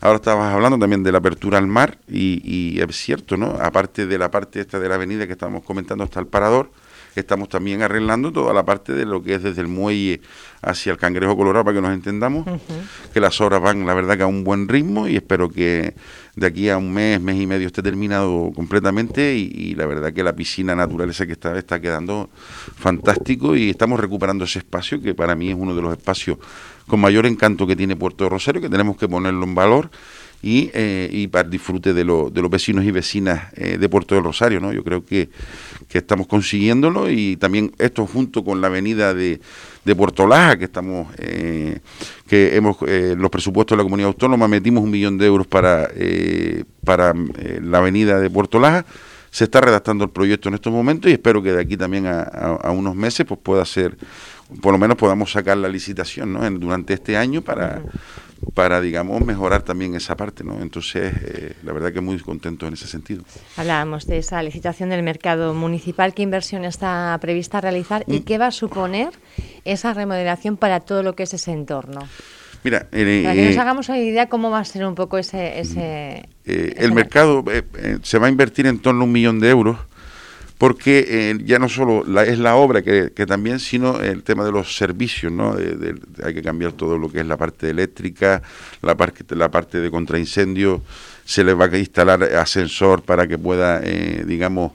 Ahora 0.00 0.16
estabas 0.16 0.52
hablando 0.52 0.78
también 0.78 1.02
de 1.02 1.12
la 1.12 1.18
apertura 1.18 1.58
al 1.58 1.66
mar 1.66 1.98
y, 2.08 2.78
es 2.80 2.96
cierto, 2.96 3.36
¿no? 3.36 3.56
Aparte 3.60 4.06
de 4.06 4.18
la 4.18 4.30
parte 4.30 4.60
esta 4.60 4.78
de 4.78 4.88
la 4.88 4.96
avenida 4.96 5.26
que 5.26 5.32
estábamos 5.32 5.64
comentando 5.64 6.04
hasta 6.04 6.20
el 6.20 6.26
parador, 6.26 6.70
estamos 7.20 7.48
también 7.48 7.82
arreglando 7.82 8.32
toda 8.32 8.52
la 8.52 8.64
parte 8.64 8.92
de 8.92 9.04
lo 9.04 9.22
que 9.22 9.34
es 9.34 9.42
desde 9.42 9.60
el 9.60 9.68
muelle 9.68 10.20
hacia 10.62 10.92
el 10.92 10.98
Cangrejo 10.98 11.36
Colorado, 11.36 11.64
para 11.64 11.76
que 11.76 11.82
nos 11.82 11.92
entendamos, 11.92 12.46
que 13.12 13.20
las 13.20 13.40
obras 13.40 13.60
van, 13.60 13.86
la 13.86 13.94
verdad, 13.94 14.16
que 14.16 14.22
a 14.22 14.26
un 14.26 14.44
buen 14.44 14.68
ritmo 14.68 15.06
y 15.06 15.16
espero 15.16 15.48
que 15.48 15.94
de 16.34 16.46
aquí 16.46 16.68
a 16.68 16.76
un 16.76 16.92
mes, 16.92 17.20
mes 17.20 17.40
y 17.40 17.46
medio 17.46 17.66
esté 17.66 17.82
terminado 17.82 18.52
completamente 18.54 19.34
y, 19.34 19.74
la 19.74 19.86
verdad 19.86 20.12
que 20.12 20.22
la 20.22 20.34
piscina 20.34 20.74
naturaleza 20.74 21.26
que 21.26 21.32
está, 21.32 21.56
está 21.56 21.80
quedando 21.80 22.28
fantástico 22.76 23.56
y 23.56 23.70
estamos 23.70 24.00
recuperando 24.00 24.44
ese 24.44 24.58
espacio 24.60 25.00
que 25.00 25.14
para 25.14 25.34
mí 25.34 25.50
es 25.50 25.56
uno 25.58 25.74
de 25.74 25.82
los 25.82 25.92
espacios 25.92 26.38
con 26.86 27.00
mayor 27.00 27.26
encanto 27.26 27.66
que 27.66 27.76
tiene 27.76 27.96
Puerto 27.96 28.24
de 28.24 28.30
Rosario, 28.30 28.60
que 28.60 28.68
tenemos 28.68 28.96
que 28.96 29.08
ponerlo 29.08 29.44
en 29.44 29.54
valor 29.54 29.90
y, 30.42 30.70
eh, 30.74 31.08
y 31.10 31.28
para 31.28 31.48
disfrute 31.48 31.92
de, 31.92 32.04
de 32.04 32.42
los 32.42 32.50
vecinos 32.50 32.84
y 32.84 32.90
vecinas 32.90 33.52
eh, 33.54 33.78
de 33.78 33.88
Puerto 33.88 34.14
del 34.14 34.24
Rosario. 34.24 34.60
¿no? 34.60 34.72
Yo 34.72 34.84
creo 34.84 35.04
que, 35.04 35.28
que, 35.88 35.98
estamos 35.98 36.26
consiguiéndolo 36.26 37.10
y 37.10 37.36
también 37.36 37.72
esto 37.78 38.06
junto 38.06 38.44
con 38.44 38.60
la 38.60 38.68
avenida 38.68 39.14
de, 39.14 39.40
de 39.84 39.94
Puerto 39.96 40.26
Laja, 40.26 40.58
que 40.58 40.64
estamos, 40.66 41.08
eh, 41.18 41.80
que 42.28 42.56
hemos, 42.56 42.76
los 42.80 43.30
presupuestos 43.30 43.76
de 43.76 43.82
la 43.82 43.84
comunidad 43.84 44.08
autónoma 44.08 44.48
metimos 44.48 44.84
un 44.84 44.90
millón 44.90 45.18
de 45.18 45.26
euros 45.26 45.46
para, 45.46 45.90
para 46.84 47.14
la 47.62 47.78
avenida 47.78 48.20
de 48.20 48.30
Puerto 48.30 48.58
Laja. 48.58 48.84
Se 49.30 49.44
está 49.44 49.60
redactando 49.60 50.04
el 50.04 50.10
proyecto 50.10 50.48
en 50.48 50.54
estos 50.54 50.72
momentos 50.72 51.10
y 51.10 51.14
espero 51.14 51.42
que 51.42 51.52
de 51.52 51.60
aquí 51.60 51.76
también 51.76 52.06
a, 52.06 52.70
unos 52.70 52.94
meses 52.94 53.26
pues 53.26 53.38
pueda 53.42 53.64
ser, 53.64 53.96
por 54.62 54.72
lo 54.72 54.78
menos 54.78 54.96
podamos 54.96 55.30
sacar 55.30 55.58
la 55.58 55.68
licitación 55.68 56.32
¿no? 56.32 56.50
durante 56.52 56.94
este 56.94 57.16
año 57.16 57.42
para, 57.42 57.82
para, 58.56 58.80
digamos, 58.80 59.22
mejorar 59.22 59.60
también 59.60 59.94
esa 59.96 60.16
parte, 60.16 60.42
¿no? 60.42 60.62
Entonces, 60.62 61.12
eh, 61.22 61.52
la 61.62 61.74
verdad 61.74 61.92
que 61.92 62.00
muy 62.00 62.18
contento 62.18 62.66
en 62.66 62.72
ese 62.72 62.86
sentido. 62.86 63.22
Hablábamos 63.58 64.06
de 64.06 64.16
esa 64.16 64.42
licitación 64.42 64.88
del 64.88 65.02
mercado 65.02 65.52
municipal. 65.52 66.14
¿Qué 66.14 66.22
inversión 66.22 66.64
está 66.64 67.18
prevista 67.20 67.60
realizar 67.60 68.04
y 68.06 68.20
mm. 68.20 68.24
qué 68.24 68.38
va 68.38 68.46
a 68.46 68.50
suponer 68.50 69.10
esa 69.66 69.92
remodelación 69.92 70.56
para 70.56 70.80
todo 70.80 71.02
lo 71.02 71.14
que 71.14 71.24
es 71.24 71.34
ese 71.34 71.52
entorno? 71.52 72.08
Mira, 72.64 72.88
eh, 72.92 73.20
para 73.24 73.34
que 73.34 73.44
nos 73.44 73.56
eh, 73.56 73.60
hagamos 73.60 73.90
una 73.90 73.98
idea 73.98 74.30
cómo 74.30 74.50
va 74.50 74.60
a 74.60 74.64
ser 74.64 74.86
un 74.86 74.94
poco 74.94 75.18
ese... 75.18 75.60
ese, 75.60 76.26
el 76.46 76.92
mercado 76.94 77.44
se 78.02 78.18
va 78.18 78.28
a 78.28 78.30
invertir 78.30 78.66
en 78.66 78.78
torno 78.78 79.02
a 79.02 79.04
un 79.04 79.12
millón 79.12 79.38
de 79.38 79.50
euros 79.50 79.76
porque 80.58 81.04
eh, 81.08 81.38
ya 81.44 81.58
no 81.58 81.68
solo 81.68 82.02
la, 82.06 82.24
es 82.24 82.38
la 82.38 82.56
obra 82.56 82.82
que, 82.82 83.10
también, 83.26 83.58
sino 83.58 84.00
el 84.00 84.22
tema 84.22 84.44
de 84.44 84.52
los 84.52 84.76
servicios, 84.76 85.30
¿no? 85.30 85.54
hay 86.24 86.34
que 86.34 86.42
cambiar 86.42 86.72
todo 86.72 86.96
lo 86.96 87.10
que 87.10 87.20
es 87.20 87.26
la 87.26 87.36
parte 87.36 87.68
eléctrica, 87.68 88.42
la 88.80 88.94
parte, 88.94 89.24
la 89.34 89.50
parte 89.50 89.80
de 89.80 89.90
contraincendio, 89.90 90.82
se 91.24 91.44
le 91.44 91.52
va 91.52 91.66
a 91.66 91.78
instalar 91.78 92.22
ascensor 92.22 93.02
para 93.02 93.26
que 93.26 93.36
pueda, 93.36 93.80
eh, 93.82 94.24
digamos, 94.26 94.72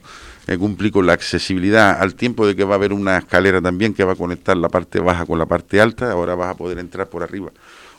eh, 0.47 0.57
cumplir 0.57 0.91
con 0.91 1.05
la 1.05 1.13
accesibilidad, 1.13 1.99
al 1.99 2.13
tiempo 2.15 2.45
de 2.45 2.55
que 2.55 2.63
va 2.63 2.75
a 2.75 2.77
haber 2.77 2.93
una 2.93 3.17
escalera 3.17 3.61
también 3.61 3.93
que 3.93 4.03
va 4.03 4.13
a 4.13 4.15
conectar 4.15 4.57
la 4.57 4.69
parte 4.69 4.99
baja 4.99 5.25
con 5.25 5.39
la 5.39 5.45
parte 5.45 5.81
alta, 5.81 6.11
ahora 6.11 6.35
vas 6.35 6.51
a 6.51 6.57
poder 6.57 6.77
entrar 6.77 7.07
por 7.07 7.23
arriba 7.23 7.51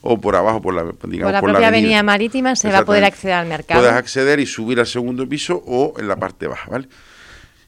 o 0.02 0.20
por 0.20 0.34
abajo 0.34 0.60
por 0.60 0.74
la 0.74 0.82
digamos, 0.82 1.40
por 1.40 1.48
la 1.48 1.54
propia 1.54 1.68
avenida. 1.68 2.02
marítima 2.02 2.56
se 2.56 2.70
va 2.70 2.78
a 2.78 2.84
poder 2.84 3.04
acceder 3.04 3.34
al 3.34 3.46
mercado. 3.46 3.80
Puedes 3.80 3.94
acceder 3.94 4.40
y 4.40 4.46
subir 4.46 4.80
al 4.80 4.86
segundo 4.86 5.28
piso 5.28 5.62
o 5.64 5.94
en 5.98 6.08
la 6.08 6.16
parte 6.16 6.48
baja, 6.48 6.68
¿vale? 6.70 6.88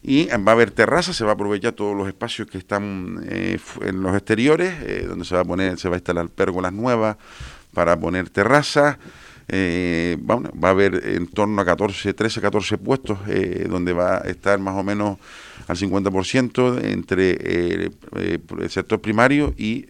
Y 0.07 0.27
va 0.27 0.51
a 0.51 0.55
haber 0.55 0.69
terrazas, 0.69 1.15
se 1.15 1.23
va 1.23 1.31
a 1.31 1.33
aprovechar 1.33 1.73
todos 1.73 1.97
los 1.97 2.07
espacios 2.07 2.47
que 2.47 2.59
están 2.59 3.25
eh, 3.27 3.57
en 3.81 4.03
los 4.03 4.15
exteriores, 4.15 4.71
eh, 4.83 5.05
donde 5.07 5.25
se 5.25 5.33
va 5.33 5.41
a 5.41 5.45
poner, 5.45 5.79
se 5.79 5.89
va 5.89 5.95
a 5.95 5.97
instalar 5.97 6.29
pérgolas 6.29 6.71
nuevas 6.71 7.17
para 7.73 7.99
poner 7.99 8.29
terrazas. 8.29 8.97
Eh, 9.47 10.17
va, 10.19 10.67
a 10.67 10.71
haber 10.71 11.07
en 11.07 11.25
torno 11.27 11.59
a 11.59 11.65
14, 11.65 12.13
13, 12.13 12.39
14 12.39 12.77
puestos 12.77 13.19
donde 13.69 13.93
va 13.93 14.17
a 14.17 14.21
estar 14.21 14.57
más 14.59 14.75
o 14.75 14.83
menos 14.83 15.17
al 15.67 15.77
50% 15.77 16.83
entre 16.83 17.31
el 17.43 18.69
sector 18.69 19.01
primario 19.01 19.53
y 19.55 19.85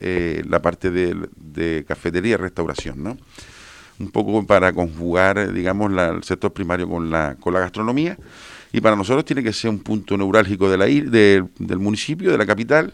la 0.48 0.62
parte 0.62 0.92
de, 0.92 1.86
cafetería 1.86 2.34
y 2.34 2.38
restauración, 2.38 3.04
¿no? 3.04 3.18
Un 3.98 4.12
poco 4.12 4.46
para 4.46 4.74
conjugar, 4.74 5.54
digamos, 5.54 5.90
el 5.90 6.24
sector 6.24 6.52
primario 6.52 6.90
con 6.90 7.10
la, 7.10 7.36
con 7.40 7.54
la 7.54 7.62
gastronomía 7.62 8.18
y 8.76 8.82
para 8.82 8.98
nosotros 8.98 9.24
tiene 9.24 9.42
que 9.42 9.54
ser 9.54 9.70
un 9.70 9.80
punto 9.80 10.18
neurálgico 10.18 10.70
de 10.70 10.78
la, 10.78 10.86
del 10.86 11.80
municipio, 11.80 12.30
de 12.30 12.38
la 12.38 12.46
capital. 12.46 12.92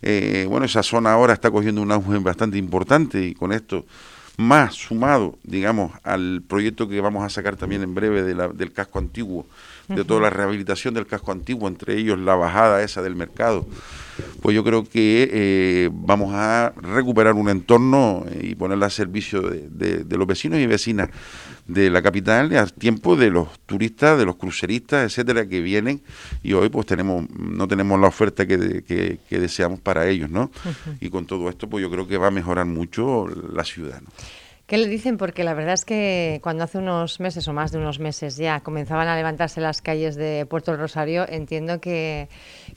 Eh, 0.00 0.46
bueno, 0.48 0.64
esa 0.64 0.82
zona 0.82 1.12
ahora 1.12 1.34
está 1.34 1.50
cogiendo 1.50 1.82
un 1.82 1.92
auge 1.92 2.16
bastante 2.20 2.56
importante 2.56 3.22
y 3.22 3.34
con 3.34 3.52
esto 3.52 3.84
más 4.38 4.72
sumado, 4.72 5.38
digamos, 5.42 5.92
al 6.04 6.42
proyecto 6.48 6.88
que 6.88 7.02
vamos 7.02 7.22
a 7.22 7.28
sacar 7.28 7.56
también 7.56 7.82
en 7.82 7.94
breve 7.94 8.22
de 8.22 8.34
del 8.54 8.72
casco 8.72 8.98
antiguo, 8.98 9.44
de 9.94 10.04
toda 10.04 10.20
la 10.20 10.30
rehabilitación 10.30 10.94
del 10.94 11.06
casco 11.06 11.32
antiguo, 11.32 11.68
entre 11.68 11.96
ellos 11.96 12.18
la 12.18 12.34
bajada 12.34 12.82
esa 12.82 13.02
del 13.02 13.16
mercado, 13.16 13.66
pues 14.40 14.54
yo 14.54 14.64
creo 14.64 14.84
que 14.84 15.28
eh, 15.32 15.90
vamos 15.92 16.32
a 16.34 16.72
recuperar 16.76 17.34
un 17.34 17.48
entorno 17.48 18.24
y 18.40 18.54
ponerla 18.54 18.86
a 18.86 18.90
servicio 18.90 19.42
de, 19.42 20.04
de 20.04 20.16
los 20.16 20.26
vecinos 20.26 20.58
y 20.58 20.66
vecinas 20.66 21.10
de 21.70 21.88
la 21.88 22.02
capital 22.02 22.56
a 22.56 22.66
tiempo 22.66 23.16
de 23.16 23.30
los 23.30 23.48
turistas, 23.66 24.18
de 24.18 24.24
los 24.24 24.36
cruceristas, 24.36 25.04
etcétera, 25.04 25.48
que 25.48 25.60
vienen 25.60 26.02
y 26.42 26.52
hoy 26.52 26.68
pues 26.68 26.86
tenemos 26.86 27.30
no 27.30 27.68
tenemos 27.68 28.00
la 28.00 28.08
oferta 28.08 28.46
que, 28.46 28.82
que, 28.84 29.38
deseamos 29.38 29.80
para 29.80 30.08
ellos, 30.08 30.28
¿no? 30.30 30.50
Y 31.00 31.10
con 31.10 31.26
todo 31.26 31.48
esto 31.48 31.68
pues 31.68 31.82
yo 31.82 31.90
creo 31.90 32.08
que 32.08 32.18
va 32.18 32.26
a 32.26 32.32
mejorar 32.32 32.66
mucho 32.66 33.28
la 33.28 33.64
ciudad, 33.64 34.00
¿no? 34.00 34.08
¿Qué 34.70 34.78
le 34.78 34.86
dicen? 34.86 35.16
Porque 35.16 35.42
la 35.42 35.52
verdad 35.52 35.74
es 35.74 35.84
que 35.84 36.38
cuando 36.44 36.62
hace 36.62 36.78
unos 36.78 37.18
meses 37.18 37.48
o 37.48 37.52
más 37.52 37.72
de 37.72 37.78
unos 37.78 37.98
meses 37.98 38.36
ya 38.36 38.60
comenzaban 38.60 39.08
a 39.08 39.16
levantarse 39.16 39.60
las 39.60 39.82
calles 39.82 40.14
de 40.14 40.46
Puerto 40.46 40.76
Rosario, 40.76 41.28
entiendo 41.28 41.80
que, 41.80 42.28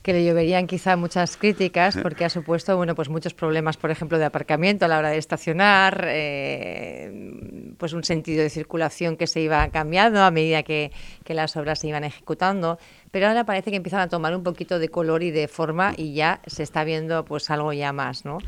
le 0.03 0.25
lloverían 0.25 0.65
quizá 0.65 0.95
muchas 0.95 1.37
críticas 1.37 1.95
porque 2.01 2.25
ha 2.25 2.31
supuesto 2.31 2.75
bueno, 2.77 2.95
pues 2.95 3.09
muchos 3.09 3.35
problemas, 3.35 3.77
por 3.77 3.91
ejemplo, 3.91 4.17
de 4.17 4.25
aparcamiento 4.25 4.85
a 4.85 4.87
la 4.87 4.97
hora 4.97 5.09
de 5.11 5.19
estacionar, 5.19 6.07
eh, 6.09 7.75
pues 7.77 7.93
un 7.93 8.03
sentido 8.03 8.41
de 8.41 8.49
circulación 8.49 9.15
que 9.15 9.27
se 9.27 9.41
iba 9.41 9.69
cambiando 9.69 10.23
a 10.23 10.31
medida 10.31 10.63
que, 10.63 10.91
que 11.23 11.35
las 11.35 11.55
obras 11.57 11.77
se 11.77 11.89
iban 11.89 12.03
ejecutando. 12.03 12.79
Pero 13.11 13.27
ahora 13.27 13.43
parece 13.45 13.69
que 13.69 13.77
empiezan 13.77 13.99
a 13.99 14.09
tomar 14.09 14.35
un 14.35 14.41
poquito 14.41 14.79
de 14.79 14.89
color 14.89 15.21
y 15.21 15.29
de 15.29 15.47
forma 15.47 15.93
y 15.95 16.15
ya 16.15 16.41
se 16.47 16.63
está 16.63 16.85
viendo 16.85 17.23
pues 17.23 17.51
algo 17.51 17.71
ya 17.71 17.93
más, 17.93 18.25
¿no? 18.25 18.39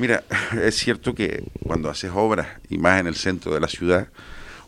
Mira, 0.00 0.24
es 0.62 0.76
cierto 0.76 1.14
que 1.14 1.44
cuando 1.62 1.90
haces 1.90 2.10
obras, 2.14 2.48
y 2.70 2.78
más 2.78 3.00
en 3.00 3.06
el 3.06 3.14
centro 3.14 3.52
de 3.52 3.60
la 3.60 3.68
ciudad, 3.68 4.08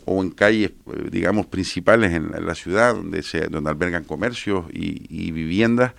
o 0.05 0.21
en 0.21 0.29
calles, 0.31 0.71
digamos, 1.09 1.47
principales 1.47 2.11
en 2.11 2.29
la 2.45 2.55
ciudad, 2.55 2.93
donde 2.93 3.23
se 3.23 3.47
donde 3.47 3.69
albergan 3.69 4.03
comercios 4.03 4.65
y, 4.71 5.31
viviendas, 5.31 5.93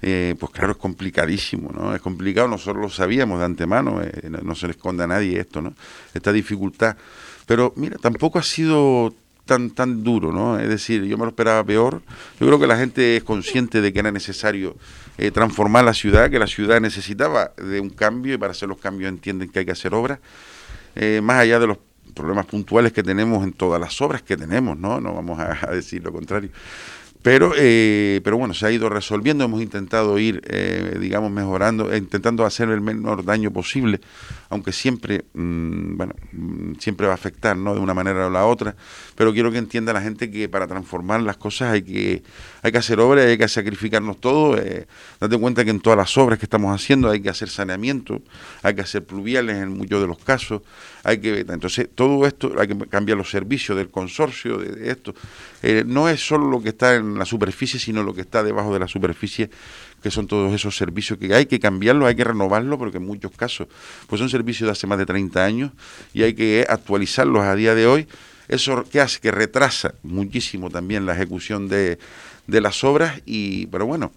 eh, 0.00 0.34
pues 0.40 0.52
claro, 0.52 0.72
es 0.72 0.78
complicadísimo, 0.78 1.70
¿no? 1.70 1.94
Es 1.94 2.00
complicado, 2.00 2.48
nosotros 2.48 2.82
lo 2.82 2.88
sabíamos 2.88 3.38
de 3.40 3.44
antemano, 3.44 4.00
eh, 4.02 4.30
no, 4.42 4.54
se 4.54 4.66
le 4.66 4.72
esconde 4.72 5.04
a 5.04 5.06
nadie 5.06 5.38
esto, 5.38 5.60
¿no? 5.60 5.74
Esta 6.14 6.32
dificultad. 6.32 6.96
Pero 7.44 7.74
mira, 7.76 7.98
tampoco 7.98 8.38
ha 8.38 8.42
sido 8.42 9.14
tan, 9.44 9.70
tan 9.70 10.02
duro, 10.04 10.32
¿no? 10.32 10.58
Es 10.58 10.68
decir, 10.68 11.04
yo 11.04 11.16
me 11.18 11.24
lo 11.24 11.30
esperaba 11.30 11.64
peor. 11.64 12.02
Yo 12.40 12.46
creo 12.46 12.58
que 12.58 12.66
la 12.66 12.76
gente 12.76 13.16
es 13.16 13.24
consciente 13.24 13.80
de 13.80 13.92
que 13.92 13.98
era 13.98 14.12
necesario 14.12 14.76
eh, 15.18 15.30
transformar 15.30 15.84
la 15.84 15.94
ciudad, 15.94 16.30
que 16.30 16.38
la 16.38 16.46
ciudad 16.46 16.80
necesitaba 16.80 17.52
de 17.56 17.80
un 17.80 17.90
cambio 17.90 18.34
y 18.34 18.38
para 18.38 18.52
hacer 18.52 18.68
los 18.68 18.78
cambios 18.78 19.08
entienden 19.08 19.50
que 19.50 19.60
hay 19.60 19.64
que 19.64 19.72
hacer 19.72 19.94
obras, 19.94 20.20
eh, 20.94 21.20
más 21.22 21.36
allá 21.36 21.58
de 21.58 21.66
los 21.66 21.78
problemas 22.14 22.46
puntuales 22.46 22.92
que 22.92 23.02
tenemos 23.02 23.42
en 23.42 23.52
todas 23.52 23.80
las 23.80 24.00
obras 24.00 24.22
que 24.22 24.36
tenemos, 24.36 24.78
¿no? 24.78 25.00
No 25.00 25.14
vamos 25.14 25.38
a 25.38 25.70
decir 25.70 26.02
lo 26.02 26.12
contrario. 26.12 26.50
Pero, 27.22 27.52
eh, 27.56 28.20
pero 28.24 28.36
bueno, 28.36 28.52
se 28.52 28.66
ha 28.66 28.72
ido 28.72 28.88
resolviendo, 28.88 29.44
hemos 29.44 29.62
intentado 29.62 30.18
ir, 30.18 30.42
eh, 30.44 30.98
digamos, 31.00 31.30
mejorando, 31.30 31.94
intentando 31.96 32.44
hacer 32.44 32.68
el 32.68 32.80
menor 32.80 33.24
daño 33.24 33.52
posible, 33.52 34.00
aunque 34.52 34.70
siempre, 34.70 35.24
mm, 35.32 35.96
bueno, 35.96 36.14
mm, 36.32 36.74
siempre 36.78 37.06
va 37.06 37.12
a 37.12 37.14
afectar, 37.14 37.56
¿no? 37.56 37.74
De 37.74 37.80
una 37.80 37.94
manera 37.94 38.26
o 38.26 38.30
la 38.30 38.44
otra, 38.44 38.76
pero 39.16 39.32
quiero 39.32 39.50
que 39.50 39.56
entienda 39.56 39.94
la 39.94 40.02
gente 40.02 40.30
que 40.30 40.46
para 40.46 40.66
transformar 40.66 41.22
las 41.22 41.38
cosas 41.38 41.72
hay 41.72 41.80
que, 41.80 42.22
hay 42.60 42.70
que 42.70 42.76
hacer 42.76 43.00
obras, 43.00 43.24
hay 43.24 43.38
que 43.38 43.48
sacrificarnos 43.48 44.20
todo, 44.20 44.58
eh, 44.58 44.86
date 45.18 45.38
cuenta 45.38 45.64
que 45.64 45.70
en 45.70 45.80
todas 45.80 45.96
las 45.96 46.18
obras 46.18 46.38
que 46.38 46.44
estamos 46.44 46.74
haciendo 46.74 47.08
hay 47.08 47.22
que 47.22 47.30
hacer 47.30 47.48
saneamiento, 47.48 48.20
hay 48.62 48.74
que 48.74 48.82
hacer 48.82 49.06
pluviales 49.06 49.56
en 49.56 49.70
muchos 49.70 50.02
de 50.02 50.06
los 50.06 50.18
casos, 50.18 50.60
hay 51.02 51.16
que, 51.16 51.46
entonces 51.48 51.88
todo 51.94 52.26
esto, 52.26 52.52
hay 52.58 52.68
que 52.68 52.76
cambiar 52.88 53.16
los 53.16 53.30
servicios 53.30 53.78
del 53.78 53.88
consorcio, 53.88 54.58
de 54.58 54.90
esto, 54.90 55.14
no 55.86 56.10
es 56.10 56.20
solo 56.20 56.50
lo 56.50 56.60
que 56.62 56.68
está 56.68 56.96
en 56.96 57.18
la 57.18 57.24
superficie, 57.24 57.80
sino 57.80 58.02
lo 58.02 58.12
que 58.12 58.20
está 58.20 58.42
debajo 58.42 58.74
de 58.74 58.80
la 58.80 58.88
superficie, 58.88 59.48
que 60.02 60.10
son 60.10 60.26
todos 60.26 60.52
esos 60.52 60.76
servicios 60.76 61.18
que 61.18 61.32
hay 61.34 61.46
que 61.46 61.60
cambiarlos, 61.60 62.08
hay 62.08 62.14
que 62.14 62.24
renovarlos, 62.24 62.78
porque 62.78 62.98
en 62.98 63.06
muchos 63.06 63.32
casos 63.32 63.68
pues 64.06 64.18
son 64.18 64.28
servicios 64.28 64.66
de 64.66 64.72
hace 64.72 64.86
más 64.86 64.98
de 64.98 65.06
30 65.06 65.44
años 65.44 65.72
y 66.12 66.22
hay 66.22 66.34
que 66.34 66.66
actualizarlos 66.68 67.44
a 67.44 67.54
día 67.54 67.74
de 67.74 67.86
hoy. 67.86 68.08
Eso 68.48 68.84
que 68.84 69.00
hace 69.00 69.20
que 69.20 69.30
retrasa 69.30 69.94
muchísimo 70.02 70.68
también 70.68 71.06
la 71.06 71.14
ejecución 71.14 71.68
de, 71.68 71.98
de 72.46 72.60
las 72.60 72.82
obras, 72.84 73.22
y 73.24 73.66
pero 73.66 73.86
bueno, 73.86 74.12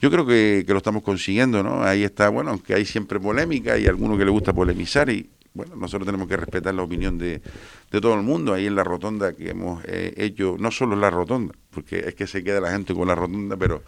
yo 0.00 0.10
creo 0.10 0.24
que, 0.24 0.64
que, 0.66 0.72
lo 0.72 0.78
estamos 0.78 1.02
consiguiendo, 1.02 1.62
¿no? 1.62 1.82
Ahí 1.82 2.04
está, 2.04 2.28
bueno, 2.28 2.50
aunque 2.50 2.74
hay 2.74 2.84
siempre 2.84 3.18
polémica 3.18 3.76
y 3.76 3.86
a 3.86 3.90
alguno 3.90 4.16
que 4.16 4.24
le 4.24 4.30
gusta 4.30 4.52
polemizar 4.52 5.10
y 5.10 5.28
bueno, 5.54 5.76
nosotros 5.76 6.04
tenemos 6.04 6.26
que 6.26 6.36
respetar 6.36 6.74
la 6.74 6.82
opinión 6.82 7.16
de, 7.16 7.40
de 7.90 8.00
todo 8.00 8.14
el 8.14 8.22
mundo. 8.22 8.52
Ahí 8.52 8.66
en 8.66 8.74
la 8.74 8.82
rotonda 8.82 9.34
que 9.34 9.50
hemos 9.50 9.84
eh, 9.84 10.12
hecho, 10.16 10.56
no 10.58 10.72
solo 10.72 10.94
en 10.94 11.00
la 11.00 11.10
rotonda, 11.10 11.54
porque 11.70 12.00
es 12.00 12.14
que 12.16 12.26
se 12.26 12.42
queda 12.42 12.60
la 12.60 12.72
gente 12.72 12.92
con 12.92 13.06
la 13.06 13.14
rotonda, 13.14 13.56
pero 13.56 13.82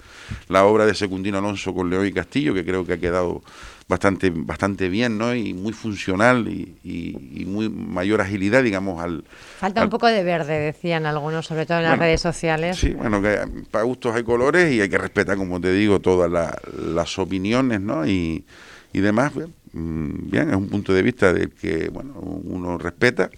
la 0.49 0.65
obra 0.65 0.87
de 0.87 0.95
Secundino 0.95 1.39
Alonso 1.39 1.75
con 1.75 1.91
León 1.91 2.07
y 2.07 2.13
Castillo, 2.13 2.55
que 2.55 2.65
creo 2.65 2.87
que 2.87 2.93
ha 2.93 2.99
quedado 2.99 3.43
bastante 3.89 4.31
bastante 4.31 4.89
bien, 4.89 5.19
¿no? 5.19 5.35
Y 5.35 5.55
muy 5.55 5.73
funcional 5.73 6.47
y, 6.47 6.77
y, 6.85 7.45
muy 7.47 7.69
mayor 7.69 8.21
agilidad, 8.21 8.63
digamos, 8.63 9.03
al... 9.03 9.25
Falta 9.59 9.83
un 9.83 9.91
poco 9.91 10.07
de 10.07 10.23
verde, 10.23 10.59
decían 10.61 11.05
algunos, 11.05 11.47
sobre 11.47 11.67
todo 11.67 11.79
en 11.79 11.85
las 11.85 11.99
redes 11.99 12.21
sociales. 12.21 12.77
Sí, 12.77 12.91
bueno, 12.91 13.21
que 13.21 13.41
para 13.73 13.85
gustos 13.85 14.15
hay 14.15 14.23
colores 14.23 14.73
y 14.73 14.81
hay 14.81 14.89
que 14.89 14.99
respetar, 14.99 15.37
como 15.37 15.61
te 15.61 15.73
digo, 15.73 15.99
todas 15.99 16.31
las 16.31 17.19
opiniones, 17.19 17.81
¿no? 17.81 18.07
Y, 18.07 18.45
y 18.93 19.01
demás, 19.01 19.33
bien, 19.77 20.51
es 20.51 20.57
un 20.57 20.69
punto 20.69 20.93
de 20.93 21.03
vista 21.03 21.33
del 21.33 21.51
que, 21.51 21.89
bueno, 21.89 22.15
uno 22.15 22.79
respeta. 22.79 23.31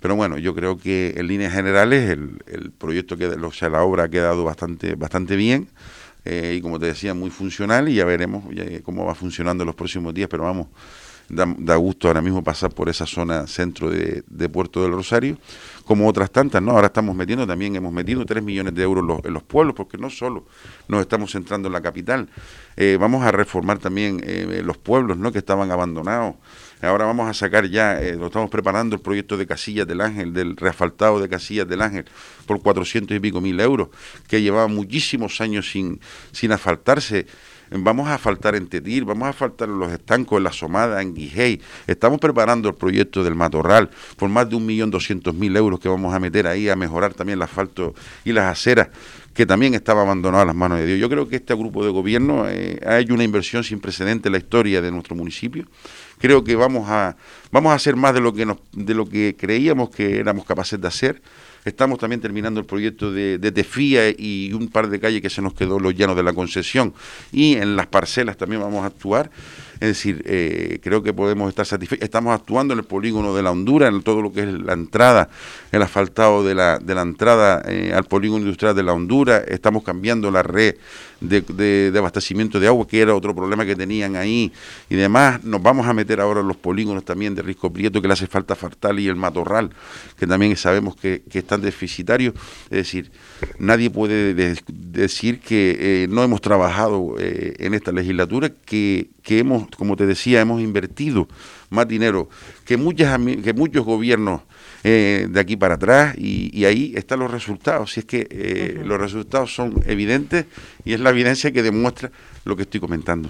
Pero 0.00 0.16
bueno, 0.16 0.36
yo 0.38 0.54
creo 0.54 0.76
que 0.76 1.14
en 1.16 1.26
líneas 1.26 1.52
generales 1.52 2.10
el, 2.10 2.42
el 2.46 2.70
proyecto, 2.70 3.16
que, 3.16 3.26
o 3.26 3.52
sea, 3.52 3.70
la 3.70 3.82
obra 3.82 4.04
ha 4.04 4.08
quedado 4.08 4.44
bastante, 4.44 4.94
bastante 4.96 5.36
bien. 5.36 5.68
Eh, 6.24 6.54
y 6.58 6.60
como 6.62 6.78
te 6.78 6.86
decía, 6.86 7.12
muy 7.12 7.30
funcional 7.30 7.88
y 7.88 7.94
ya 7.94 8.04
veremos 8.04 8.44
cómo 8.82 9.04
va 9.04 9.14
funcionando 9.14 9.62
en 9.62 9.66
los 9.66 9.76
próximos 9.76 10.14
días, 10.14 10.28
pero 10.30 10.44
vamos, 10.44 10.68
da, 11.28 11.76
gusto 11.76 12.08
ahora 12.08 12.20
mismo 12.20 12.42
pasar 12.42 12.72
por 12.72 12.88
esa 12.88 13.06
zona 13.06 13.46
centro 13.46 13.90
de, 13.90 14.48
Puerto 14.48 14.82
del 14.82 14.92
Rosario, 14.92 15.38
como 15.84 16.08
otras 16.08 16.30
tantas, 16.30 16.62
¿no? 16.62 16.72
Ahora 16.72 16.86
estamos 16.88 17.16
metiendo, 17.16 17.46
también 17.46 17.74
hemos 17.76 17.92
metido 17.92 18.24
3 18.24 18.42
millones 18.42 18.74
de 18.74 18.82
euros 18.82 19.20
en 19.24 19.32
los 19.32 19.42
pueblos, 19.42 19.74
porque 19.74 19.98
no 19.98 20.10
solo 20.10 20.44
nos 20.86 21.00
estamos 21.00 21.32
centrando 21.32 21.68
en 21.68 21.72
la 21.72 21.80
capital, 21.80 22.28
eh, 22.76 22.96
vamos 23.00 23.24
a 23.24 23.32
reformar 23.32 23.78
también 23.78 24.20
eh, 24.24 24.62
los 24.64 24.78
pueblos, 24.78 25.16
¿no? 25.16 25.32
Que 25.32 25.38
estaban 25.38 25.70
abandonados. 25.70 26.36
Ahora 26.82 27.06
vamos 27.06 27.28
a 27.28 27.34
sacar 27.34 27.66
ya, 27.68 28.00
eh, 28.00 28.16
lo 28.16 28.26
estamos 28.26 28.50
preparando 28.50 28.94
el 28.96 29.02
proyecto 29.02 29.36
de 29.36 29.46
Casillas 29.46 29.86
del 29.86 30.00
Ángel, 30.00 30.34
del 30.34 30.56
reasfaltado 30.56 31.20
de 31.20 31.28
Casillas 31.28 31.66
del 31.66 31.80
Ángel, 31.80 32.04
por 32.46 32.60
400 32.60 33.16
y 33.16 33.20
pico 33.20 33.40
mil 33.40 33.58
euros, 33.60 33.88
que 34.28 34.42
llevaba 34.42 34.68
muchísimos 34.68 35.40
años 35.40 35.70
sin, 35.70 36.00
sin 36.32 36.52
asfaltarse 36.52 37.26
vamos 37.82 38.08
a 38.08 38.18
faltar 38.18 38.54
en 38.54 38.68
Tetir, 38.68 39.04
vamos 39.04 39.28
a 39.28 39.32
faltar 39.32 39.68
en 39.68 39.78
los 39.78 39.90
estancos, 39.92 40.38
en 40.38 40.44
la 40.44 40.52
Somada, 40.52 41.02
en 41.02 41.14
Guijey. 41.14 41.60
Estamos 41.86 42.20
preparando 42.20 42.68
el 42.68 42.74
proyecto 42.74 43.24
del 43.24 43.34
Matorral 43.34 43.90
por 44.16 44.28
más 44.28 44.48
de 44.48 44.56
un 44.56 44.66
millón 44.66 44.90
doscientos 44.90 45.34
mil 45.34 45.56
euros 45.56 45.80
que 45.80 45.88
vamos 45.88 46.14
a 46.14 46.20
meter 46.20 46.46
ahí 46.46 46.68
a 46.68 46.76
mejorar 46.76 47.14
también 47.14 47.38
el 47.38 47.42
asfalto 47.42 47.94
y 48.24 48.32
las 48.32 48.52
aceras 48.52 48.88
que 49.34 49.46
también 49.46 49.74
estaba 49.74 50.02
abandonado 50.02 50.44
a 50.44 50.46
las 50.46 50.54
manos 50.54 50.78
de 50.78 50.86
Dios. 50.86 51.00
Yo 51.00 51.10
creo 51.10 51.28
que 51.28 51.36
este 51.36 51.54
grupo 51.54 51.84
de 51.84 51.90
gobierno 51.90 52.48
eh, 52.48 52.78
ha 52.86 53.00
hecho 53.00 53.14
una 53.14 53.24
inversión 53.24 53.64
sin 53.64 53.80
precedente 53.80 54.28
en 54.28 54.32
la 54.32 54.38
historia 54.38 54.80
de 54.80 54.92
nuestro 54.92 55.16
municipio. 55.16 55.66
Creo 56.18 56.44
que 56.44 56.54
vamos 56.54 56.88
a, 56.88 57.16
vamos 57.50 57.72
a 57.72 57.74
hacer 57.74 57.96
más 57.96 58.14
de 58.14 58.20
lo 58.20 58.32
que 58.32 58.46
de 58.72 58.94
lo 58.94 59.06
que 59.06 59.34
creíamos 59.36 59.90
que 59.90 60.18
éramos 60.20 60.44
capaces 60.44 60.80
de 60.80 60.86
hacer. 60.86 61.20
Estamos 61.64 61.98
también 61.98 62.20
terminando 62.20 62.60
el 62.60 62.66
proyecto 62.66 63.10
de, 63.10 63.38
de 63.38 63.52
Tefía 63.52 64.10
y 64.10 64.52
un 64.52 64.68
par 64.68 64.88
de 64.88 65.00
calles 65.00 65.22
que 65.22 65.30
se 65.30 65.40
nos 65.40 65.54
quedó 65.54 65.78
los 65.78 65.94
llanos 65.94 66.16
de 66.16 66.22
la 66.22 66.32
concesión. 66.32 66.92
Y 67.32 67.54
en 67.54 67.76
las 67.76 67.86
parcelas 67.86 68.36
también 68.36 68.60
vamos 68.60 68.82
a 68.84 68.86
actuar. 68.86 69.30
Es 69.84 69.88
decir, 69.88 70.22
eh, 70.24 70.78
creo 70.82 71.02
que 71.02 71.12
podemos 71.12 71.46
estar 71.50 71.66
satisfechos. 71.66 72.02
Estamos 72.02 72.34
actuando 72.34 72.72
en 72.72 72.80
el 72.80 72.86
polígono 72.86 73.34
de 73.36 73.42
la 73.42 73.50
Honduras, 73.50 73.92
en 73.92 74.02
todo 74.02 74.22
lo 74.22 74.32
que 74.32 74.40
es 74.40 74.46
la 74.46 74.72
entrada, 74.72 75.28
el 75.72 75.82
asfaltado 75.82 76.42
de 76.42 76.54
la, 76.54 76.78
de 76.78 76.94
la 76.94 77.02
entrada 77.02 77.62
eh, 77.68 77.92
al 77.94 78.04
polígono 78.04 78.40
industrial 78.40 78.74
de 78.74 78.82
la 78.82 78.94
Honduras. 78.94 79.44
Estamos 79.46 79.84
cambiando 79.84 80.30
la 80.30 80.42
red 80.42 80.76
de, 81.20 81.92
abastecimiento 81.98 82.58
de 82.58 82.66
agua, 82.66 82.86
que 82.86 83.02
era 83.02 83.14
otro 83.14 83.34
problema 83.34 83.66
que 83.66 83.76
tenían 83.76 84.16
ahí 84.16 84.50
y 84.88 84.94
demás. 84.94 85.44
Nos 85.44 85.62
vamos 85.62 85.86
a 85.86 85.92
meter 85.92 86.18
ahora 86.18 86.40
en 86.40 86.48
los 86.48 86.56
polígonos 86.56 87.04
también 87.04 87.34
de 87.34 87.42
Risco 87.42 87.70
Prieto, 87.70 88.00
que 88.00 88.08
le 88.08 88.14
hace 88.14 88.26
falta 88.26 88.54
Fartal 88.54 88.98
y 89.00 89.08
el 89.08 89.16
Matorral, 89.16 89.68
que 90.18 90.26
también 90.26 90.56
sabemos 90.56 90.96
que, 90.96 91.22
están 91.30 91.60
deficitarios. 91.60 92.32
Es 92.70 92.78
decir, 92.78 93.12
nadie 93.58 93.90
puede 93.90 94.32
decir 94.32 95.40
que 95.40 95.76
eh, 95.78 96.06
no 96.08 96.22
hemos 96.22 96.40
trabajado 96.40 97.16
en 97.18 97.74
esta 97.74 97.92
legislatura, 97.92 98.50
que, 98.64 99.10
que 99.22 99.40
hemos, 99.40 99.66
como 99.76 99.96
te 99.96 100.06
decía, 100.06 100.40
hemos 100.40 100.60
invertido 100.60 101.28
más 101.70 101.88
dinero 101.88 102.28
que, 102.64 102.76
muchas, 102.76 103.18
que 103.42 103.52
muchos 103.52 103.84
gobiernos 103.84 104.42
eh, 104.82 105.28
de 105.30 105.40
aquí 105.40 105.56
para 105.56 105.74
atrás 105.74 106.14
y, 106.18 106.64
ahí 106.64 106.92
están 106.96 107.20
los 107.20 107.30
resultados. 107.30 107.92
Si 107.92 108.00
es 108.00 108.06
que 108.06 108.26
eh, 108.30 108.82
los 108.84 109.00
resultados 109.00 109.54
son 109.54 109.82
evidentes 109.86 110.46
y 110.84 110.92
es 110.92 111.00
la 111.00 111.10
evidencia 111.10 111.52
que 111.52 111.62
demuestra 111.62 112.10
lo 112.44 112.56
que 112.56 112.62
estoy 112.62 112.80
comentando. 112.80 113.28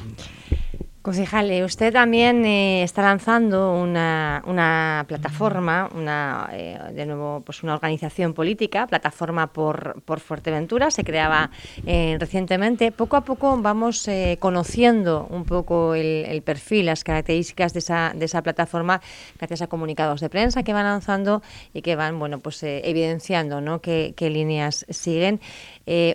Concejal, 1.04 1.62
usted 1.64 1.92
también 1.92 2.46
eh, 2.46 2.82
está 2.82 3.02
lanzando 3.02 3.74
una, 3.74 4.42
una 4.46 5.04
plataforma, 5.06 5.90
una, 5.94 6.48
eh, 6.50 6.78
de 6.94 7.04
nuevo, 7.04 7.42
pues 7.44 7.62
una 7.62 7.74
organización 7.74 8.32
política, 8.32 8.86
plataforma 8.86 9.52
por, 9.52 10.00
por 10.06 10.20
Fuerteventura, 10.20 10.90
se 10.90 11.04
creaba 11.04 11.50
eh, 11.84 12.16
recientemente. 12.18 12.90
Poco 12.90 13.16
a 13.16 13.20
poco 13.20 13.54
vamos 13.60 14.08
conociendo 14.38 15.26
un 15.28 15.44
poco 15.44 15.94
el, 15.94 16.40
perfil, 16.40 16.86
las 16.86 17.04
características 17.04 17.74
de 17.74 17.80
esa, 17.80 18.12
de 18.14 18.24
esa 18.24 18.40
plataforma, 18.40 19.02
gracias 19.36 19.60
a 19.60 19.66
comunicados 19.66 20.22
de 20.22 20.30
prensa 20.30 20.62
que 20.62 20.72
van 20.72 20.86
lanzando 20.86 21.42
y 21.74 21.82
que 21.82 21.96
van, 21.96 22.18
bueno, 22.18 22.38
pues 22.38 22.62
evidenciando, 22.62 23.60
¿no? 23.60 23.82
qué, 23.82 24.14
qué 24.16 24.30
líneas 24.30 24.86
siguen. 24.88 25.38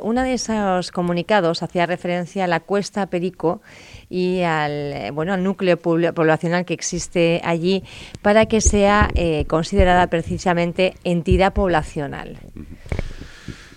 uno 0.01 0.23
de 0.23 0.33
esos 0.33 0.89
comunicados 0.89 1.61
hacía 1.61 1.85
referencia 1.85 2.45
a 2.45 2.47
la 2.47 2.59
Cuesta 2.59 3.05
Perico 3.05 3.61
y 4.09 4.41
al, 4.41 4.71
eh, 4.71 5.11
bueno, 5.11 5.33
al 5.33 5.43
núcleo 5.43 5.77
poblacional 5.77 6.65
que 6.65 6.73
existe 6.73 7.41
allí 7.43 7.83
para 8.21 8.47
que 8.47 8.59
sea 8.59 9.09
eh, 9.13 9.45
considerada 9.47 10.07
precisamente 10.07 10.95
entidad 11.03 11.53
poblacional. 11.53 12.39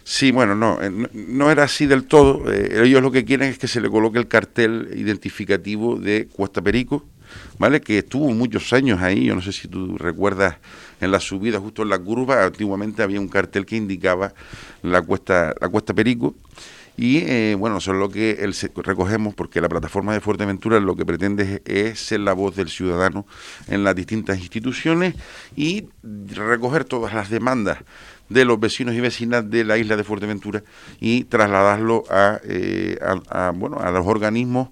Sí, 0.04 0.32
bueno, 0.32 0.54
no, 0.54 0.82
eh, 0.82 0.90
no, 0.90 1.50
era 1.50 1.64
así 1.64 1.86
del 1.86 2.04
todo. 2.04 2.50
ellos 2.50 3.02
lo 3.02 3.12
que 3.12 3.24
quieren 3.24 3.50
es 3.50 3.58
que 3.58 3.68
se 3.68 3.80
le 3.80 3.90
coloque 3.90 4.18
el 4.18 4.26
cartel 4.26 4.90
identificativo 4.96 5.96
de 5.96 6.28
Cuesta 6.28 6.62
Perico, 6.62 7.04
¿vale? 7.58 7.80
Que 7.80 7.98
estuvo 7.98 8.30
muchos 8.32 8.72
años 8.72 9.00
ahí, 9.00 9.26
yo 9.26 9.34
no 9.34 9.42
sé 9.42 9.52
si 9.52 9.68
tú 9.68 9.96
recuerdas 9.98 10.56
en 11.00 11.10
la 11.10 11.20
subida, 11.20 11.60
justo 11.60 11.82
en 11.82 11.90
la 11.90 11.98
curva, 11.98 12.44
antiguamente 12.44 13.02
había 13.02 13.20
un 13.20 13.28
cartel 13.28 13.66
que 13.66 13.76
indicaba 13.76 14.32
la 14.82 15.02
Cuesta, 15.02 15.54
la 15.60 15.68
Cuesta 15.68 15.94
Perico 15.94 16.34
y 16.96 17.18
eh, 17.18 17.56
bueno, 17.58 17.78
eso 17.78 17.92
es 17.92 17.98
lo 17.98 18.10
que 18.10 18.38
recogemos 18.76 19.34
porque 19.34 19.60
la 19.60 19.68
plataforma 19.68 20.12
de 20.12 20.20
Fuerteventura 20.20 20.78
lo 20.80 20.94
que 20.94 21.06
pretende 21.06 21.62
es, 21.64 21.98
ser 21.98 22.20
la 22.20 22.32
voz 22.34 22.56
del 22.56 22.68
ciudadano 22.68 23.26
en 23.68 23.84
las 23.84 23.94
distintas 23.94 24.38
instituciones 24.38 25.14
y 25.56 25.88
recoger 26.02 26.84
todas 26.84 27.14
las 27.14 27.30
demandas 27.30 27.78
de 28.32 28.44
los 28.44 28.58
vecinos 28.58 28.94
y 28.94 29.00
vecinas 29.00 29.48
de 29.48 29.64
la 29.64 29.78
isla 29.78 29.96
de 29.96 30.04
Fuerteventura 30.04 30.62
y 31.00 31.24
trasladarlo 31.24 32.04
a, 32.10 32.40
eh, 32.44 32.98
bueno, 33.54 33.78
a 33.78 33.90
los 33.90 34.06
organismos 34.06 34.68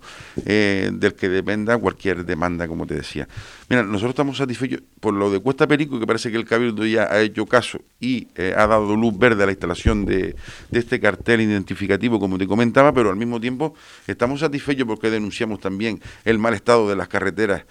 eh, 0.47 0.91
del 0.93 1.15
que 1.15 1.29
dependa 1.29 1.77
cualquier 1.79 2.25
demanda, 2.25 2.67
como 2.67 2.87
te 2.87 2.95
decía. 2.95 3.29
Mira, 3.69 3.83
nosotros 3.83 4.11
estamos 4.11 4.39
satisfechos 4.39 4.83
por 4.99 5.15
lo 5.15 5.31
de 5.31 5.39
Cuesta 5.41 5.67
Perico, 5.67 6.01
que 6.01 6.07
parece 6.07 6.31
que 6.31 6.37
el 6.37 6.45
Cabildo 6.45 6.85
ya 6.85 7.05
ha 7.05 7.21
hecho 7.21 7.47
caso 7.47 7.81
y 8.01 8.29
eh, 8.35 8.55
ha 8.57 8.67
dado 8.67 8.97
luz 8.97 9.17
verde 9.17 9.43
a 9.43 9.47
la 9.47 9.53
instalación 9.53 10.05
de, 10.05 10.35
este 10.73 10.99
cartel 10.99 11.43
identificativo, 11.43 12.19
como 12.19 12.39
te 12.39 12.47
comentaba, 12.47 12.93
pero 12.93 13.11
al 13.11 13.17
mismo 13.17 13.41
tiempo 13.41 13.75
estamos 14.07 14.41
satisfechos 14.41 14.87
porque 14.87 15.11
denunciamos 15.11 15.61
también 15.61 16.01
el 16.25 16.39
mal 16.39 16.55
estado 16.55 16.89
de 16.89 16.97
las 16.97 17.09
carreteras, 17.09 17.65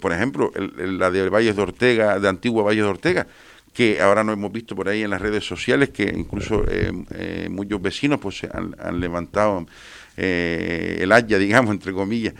por 0.00 0.12
ejemplo, 0.12 0.52
la 0.54 1.10
de 1.10 1.28
Valles 1.30 1.56
de 1.56 1.62
Ortega, 1.62 2.18
de 2.18 2.28
Antigua 2.28 2.62
Valles 2.62 2.84
de 2.84 2.90
Ortega, 2.90 3.26
que 3.72 4.00
ahora 4.00 4.24
no 4.24 4.32
hemos 4.32 4.52
visto 4.52 4.74
por 4.74 4.88
ahí 4.88 5.02
en 5.02 5.10
las 5.10 5.20
redes 5.20 5.44
sociales, 5.44 5.90
que 5.90 6.12
incluso 6.16 6.64
eh, 6.68 6.92
eh, 7.14 7.48
muchos 7.50 7.80
vecinos 7.80 8.18
pues 8.20 8.44
han, 8.44 8.74
han 8.78 9.00
levantado 9.00 9.66
eh, 10.16 10.98
el 11.00 11.12
haya, 11.12 11.38
digamos, 11.38 11.72
entre 11.72 11.92
comillas, 11.92 12.34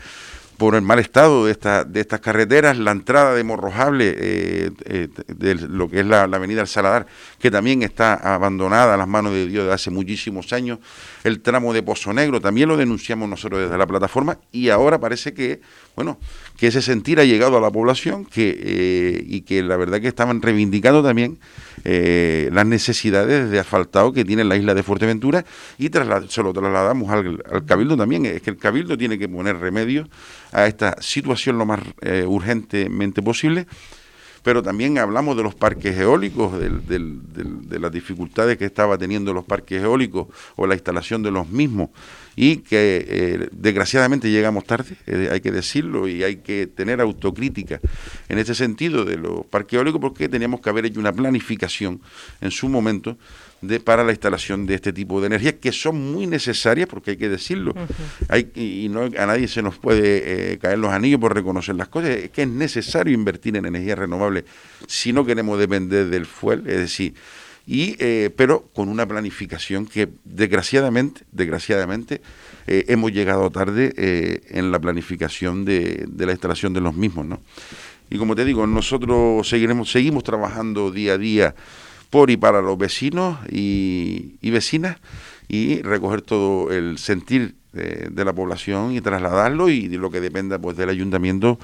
por 0.57 0.75
el 0.75 0.83
mal 0.83 0.99
estado 0.99 1.45
de, 1.45 1.53
esta, 1.53 1.83
de 1.83 2.01
estas 2.01 2.19
carreteras, 2.19 2.77
la 2.77 2.91
entrada 2.91 3.33
de 3.33 3.43
Morrojable, 3.43 4.13
de 4.13 5.55
lo 5.67 5.89
que 5.89 6.01
es 6.01 6.05
la, 6.05 6.23
avenida 6.23 6.61
El 6.61 6.67
Saladar, 6.67 7.07
que 7.39 7.49
también 7.49 7.81
está 7.81 8.13
abandonada 8.13 8.93
a 8.93 8.97
las 8.97 9.07
manos 9.07 9.33
de 9.33 9.47
Dios 9.47 9.63
desde 9.63 9.73
hace 9.73 9.89
muchísimos 9.89 10.53
años, 10.53 10.77
el 11.23 11.41
tramo 11.41 11.73
de 11.73 11.81
Pozo 11.81 12.13
Negro, 12.13 12.39
también 12.39 12.69
lo 12.69 12.77
denunciamos 12.77 13.27
nosotros 13.27 13.61
desde 13.61 13.75
la 13.75 13.87
plataforma, 13.87 14.37
y 14.51 14.69
ahora 14.69 14.99
parece 14.99 15.33
que, 15.33 15.61
bueno, 15.95 16.19
que 16.61 16.67
ese 16.67 16.83
sentir 16.83 17.19
ha 17.19 17.25
llegado 17.25 17.57
a 17.57 17.59
la 17.59 17.71
población 17.71 18.23
que, 18.23 18.55
eh, 18.55 19.23
y 19.25 19.41
que 19.41 19.63
la 19.63 19.77
verdad 19.77 19.99
que 19.99 20.07
estaban 20.07 20.43
reivindicando 20.43 21.01
también 21.01 21.39
eh, 21.85 22.51
las 22.53 22.67
necesidades 22.67 23.49
de 23.49 23.57
asfaltado 23.57 24.13
que 24.13 24.23
tiene 24.23 24.43
la 24.43 24.55
isla 24.55 24.75
de 24.75 24.83
Fuerteventura 24.83 25.43
y 25.79 25.89
se 26.27 26.43
lo 26.43 26.53
trasladamos 26.53 27.09
al, 27.09 27.65
Cabildo 27.65 27.97
también. 27.97 28.27
Es 28.27 28.43
que 28.43 28.51
el 28.51 28.57
Cabildo 28.57 28.95
tiene 28.95 29.17
que 29.17 29.27
poner 29.27 29.57
remedio 29.57 30.07
a 30.51 30.67
esta 30.67 31.01
situación 31.01 31.57
lo 31.57 31.65
más 31.65 31.79
eh, 32.01 32.25
urgentemente 32.27 33.23
posible 33.23 33.65
pero 34.43 34.63
también 34.63 34.97
hablamos 34.97 35.37
de 35.37 35.43
los 35.43 35.53
parques 35.53 35.97
eólicos, 35.97 36.59
de 36.59 37.79
las 37.79 37.91
dificultades 37.91 38.57
que 38.57 38.65
estaba 38.65 38.97
teniendo 38.97 39.33
los 39.33 39.45
parques 39.45 39.81
eólicos 39.81 40.27
o 40.55 40.65
la 40.65 40.73
instalación 40.73 41.21
de 41.21 41.31
los 41.31 41.49
mismos. 41.49 41.89
Y 42.35 42.57
que 42.57 43.05
eh, 43.07 43.49
desgraciadamente 43.51 44.31
llegamos 44.31 44.63
tarde, 44.63 44.95
eh, 45.05 45.29
hay 45.31 45.41
que 45.41 45.51
decirlo, 45.51 46.07
y 46.07 46.23
hay 46.23 46.37
que 46.37 46.65
tener 46.65 47.01
autocrítica 47.01 47.79
en 48.29 48.39
este 48.39 48.55
sentido 48.55 49.05
de 49.05 49.17
los 49.17 49.45
parques 49.45 49.77
eólicos 49.77 49.99
porque 49.99 50.29
teníamos 50.29 50.61
que 50.61 50.69
haber 50.69 50.85
hecho 50.85 50.99
una 50.99 51.11
planificación 51.11 52.01
en 52.39 52.51
su 52.51 52.69
momento 52.69 53.17
de, 53.61 53.79
para 53.79 54.03
la 54.03 54.11
instalación 54.11 54.65
de 54.65 54.75
este 54.75 54.91
tipo 54.91 55.21
de 55.21 55.27
energías 55.27 55.55
que 55.61 55.71
son 55.71 56.11
muy 56.11 56.27
necesarias 56.27 56.87
porque 56.89 57.11
hay 57.11 57.17
que 57.17 57.29
decirlo. 57.29 57.73
Hay, 58.27 58.51
y 58.55 58.89
no 58.89 59.03
a 59.03 59.25
nadie 59.25 59.47
se 59.47 59.61
nos 59.61 59.77
puede 59.77 60.53
eh, 60.53 60.57
caer 60.57 60.79
los 60.79 60.91
anillos 60.91 61.19
por 61.19 61.33
reconocer 61.33 61.75
las 61.75 61.87
cosas. 61.87 62.09
Es 62.11 62.31
que 62.31 62.43
es 62.43 62.47
necesario 62.47 63.13
invertir 63.13 63.55
en 63.55 63.65
energías 63.65 63.97
renovables 63.97 64.45
si 64.87 65.13
no 65.13 65.25
queremos 65.25 65.59
depender 65.59 66.09
del 66.09 66.25
fuel 66.25 66.63
es 66.67 66.77
decir 66.77 67.13
y 67.67 67.95
eh, 67.99 68.31
pero 68.35 68.63
con 68.73 68.89
una 68.89 69.05
planificación 69.05 69.85
que 69.85 70.09
desgraciadamente 70.23 71.21
desgraciadamente 71.31 72.21
eh, 72.65 72.85
hemos 72.87 73.11
llegado 73.11 73.49
tarde 73.51 73.93
en 74.49 74.71
la 74.71 74.79
planificación 74.79 75.63
de, 75.63 76.05
de, 76.07 76.25
la 76.25 76.31
instalación 76.31 76.73
de 76.73 76.81
los 76.81 76.95
mismos 76.95 77.27
no 77.27 77.41
y 78.09 78.17
como 78.17 78.35
te 78.35 78.43
digo 78.45 78.65
nosotros 78.65 79.47
seguiremos 79.47 79.91
seguimos 79.91 80.23
trabajando 80.23 80.89
día 80.89 81.13
a 81.13 81.17
día 81.19 81.55
por 82.11 82.29
y 82.29 82.37
para 82.37 82.61
los 82.61 82.77
vecinos 82.77 83.39
y, 83.49 84.35
y 84.41 84.51
vecinas 84.51 84.97
y 85.47 85.81
recoger 85.81 86.21
todo 86.21 86.71
el 86.71 86.99
sentir 86.99 87.55
de, 87.73 88.25
la 88.25 88.33
población 88.33 88.93
y 88.93 89.01
trasladarlo 89.01 89.69
y 89.69 89.87
de 89.87 89.97
lo 89.97 90.11
que 90.11 90.19
dependa 90.19 90.59
pues 90.59 90.77
del 90.77 90.89
ayuntamiento 90.89 91.57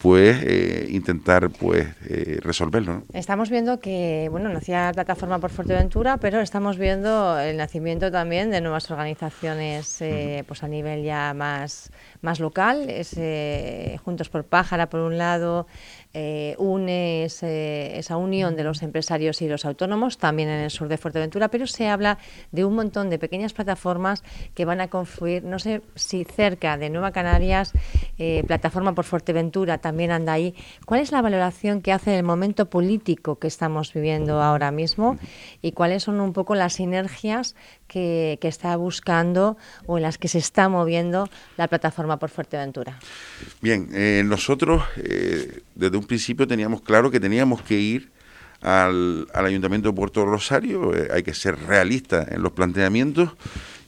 pues 0.00 0.42
eh, 0.42 0.88
intentar 0.90 1.50
pues 1.50 1.88
eh, 2.08 2.38
resolverlo 2.42 3.02
estamos 3.12 3.50
viendo 3.50 3.80
que 3.80 4.28
bueno 4.30 4.48
nacía 4.48 4.86
la 4.86 4.92
plataforma 4.92 5.38
por 5.38 5.50
Fuerteventura 5.50 6.18
pero 6.18 6.40
estamos 6.40 6.78
viendo 6.78 7.38
el 7.40 7.56
nacimiento 7.56 8.12
también 8.12 8.50
de 8.50 8.60
nuevas 8.60 8.90
organizaciones 8.90 10.00
eh, 10.00 10.44
pues 10.46 10.62
a 10.62 10.68
nivel 10.68 11.02
ya 11.02 11.34
más 11.34 11.90
más 12.20 12.40
local. 12.40 12.88
Es 12.88 13.14
juntos 14.02 14.28
por 14.28 14.44
pájara 14.44 14.88
por 14.88 15.00
un 15.00 15.18
lado 15.18 15.66
eh, 16.16 16.54
une 16.58 17.24
esa 17.24 18.16
unión 18.16 18.54
de 18.54 18.62
los 18.62 18.84
empresarios 18.84 19.42
y 19.42 19.48
los 19.48 19.64
autónomos, 19.64 20.16
también 20.16 20.48
en 20.48 20.60
el 20.60 20.70
sur 20.70 20.86
de 20.86 20.96
Fuerteventura, 20.96 21.48
pero 21.48 21.66
se 21.66 21.88
habla 21.88 22.18
de 22.52 22.64
un 22.64 22.76
montón 22.76 23.10
de 23.10 23.18
pequeñas 23.18 23.52
plataformas 23.52 24.22
que 24.54 24.64
van 24.64 24.80
a 24.80 24.86
confluir, 24.86 25.44
no 25.54 25.60
sé 25.60 25.82
si 25.94 26.24
cerca 26.24 26.76
de 26.76 26.90
Nueva 26.90 27.12
Canarias, 27.12 27.74
eh, 28.18 28.42
plataforma 28.44 28.92
por 28.92 29.04
Fuerteventura 29.04 29.78
también 29.78 30.10
anda 30.10 30.32
ahí. 30.32 30.52
¿Cuál 30.84 31.00
es 31.00 31.12
la 31.12 31.22
valoración 31.22 31.80
que 31.80 31.92
hace 31.92 32.10
del 32.10 32.24
momento 32.24 32.68
político 32.68 33.38
que 33.38 33.46
estamos 33.46 33.92
viviendo 33.92 34.42
ahora 34.42 34.72
mismo 34.72 35.16
y 35.62 35.70
cuáles 35.70 36.02
son 36.02 36.20
un 36.20 36.32
poco 36.32 36.56
las 36.56 36.72
sinergias 36.72 37.54
que, 37.86 38.36
está 38.42 38.74
buscando 38.76 39.56
o 39.86 39.96
en 39.96 40.02
las 40.02 40.18
que 40.18 40.26
se 40.26 40.38
está 40.38 40.68
moviendo 40.68 41.28
la 41.56 41.68
plataforma 41.68 42.18
por 42.18 42.30
Fuerteventura? 42.30 42.98
Bien, 43.60 43.90
eh, 43.92 44.24
nosotros 44.26 44.82
eh, 44.96 45.60
desde 45.76 45.96
un 45.96 46.04
principio 46.04 46.48
teníamos 46.48 46.80
claro 46.80 47.12
que 47.12 47.20
teníamos 47.20 47.62
que 47.62 47.78
ir 47.78 48.10
al, 48.60 49.28
Ayuntamiento 49.32 49.90
de 49.90 49.94
Puerto 49.94 50.26
Rosario, 50.26 50.90
hay 51.12 51.22
que 51.22 51.32
ser 51.32 51.56
realista 51.66 52.26
en 52.28 52.42
los 52.42 52.52
planteamientos 52.52 53.30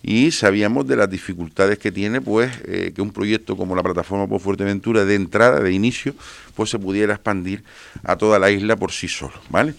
y 0.07 0.31
sabíamos 0.31 0.87
de 0.87 0.97
las 0.97 1.11
dificultades 1.11 1.79
que 1.79 1.92
tiene 1.92 2.21
pues 2.21 2.51
que 2.95 3.03
un 3.03 3.11
proyecto 3.11 3.57
como 3.57 3.75
la 3.75 3.83
plataforma 3.83 4.27
por 4.27 4.40
Fuerteventura 4.40 5.05
de 5.05 5.16
entrada, 5.16 5.61
de 5.61 5.73
inicio, 5.73 6.14
pues 6.55 6.71
se 6.71 6.79
pudiera 6.79 7.14
expandir 7.14 7.64
a 8.05 8.16
toda 8.16 8.38
la 8.38 8.51
isla 8.51 8.77
por 8.77 8.92
sí 8.92 9.09
solo, 9.09 9.35
¿vale? 9.51 9.75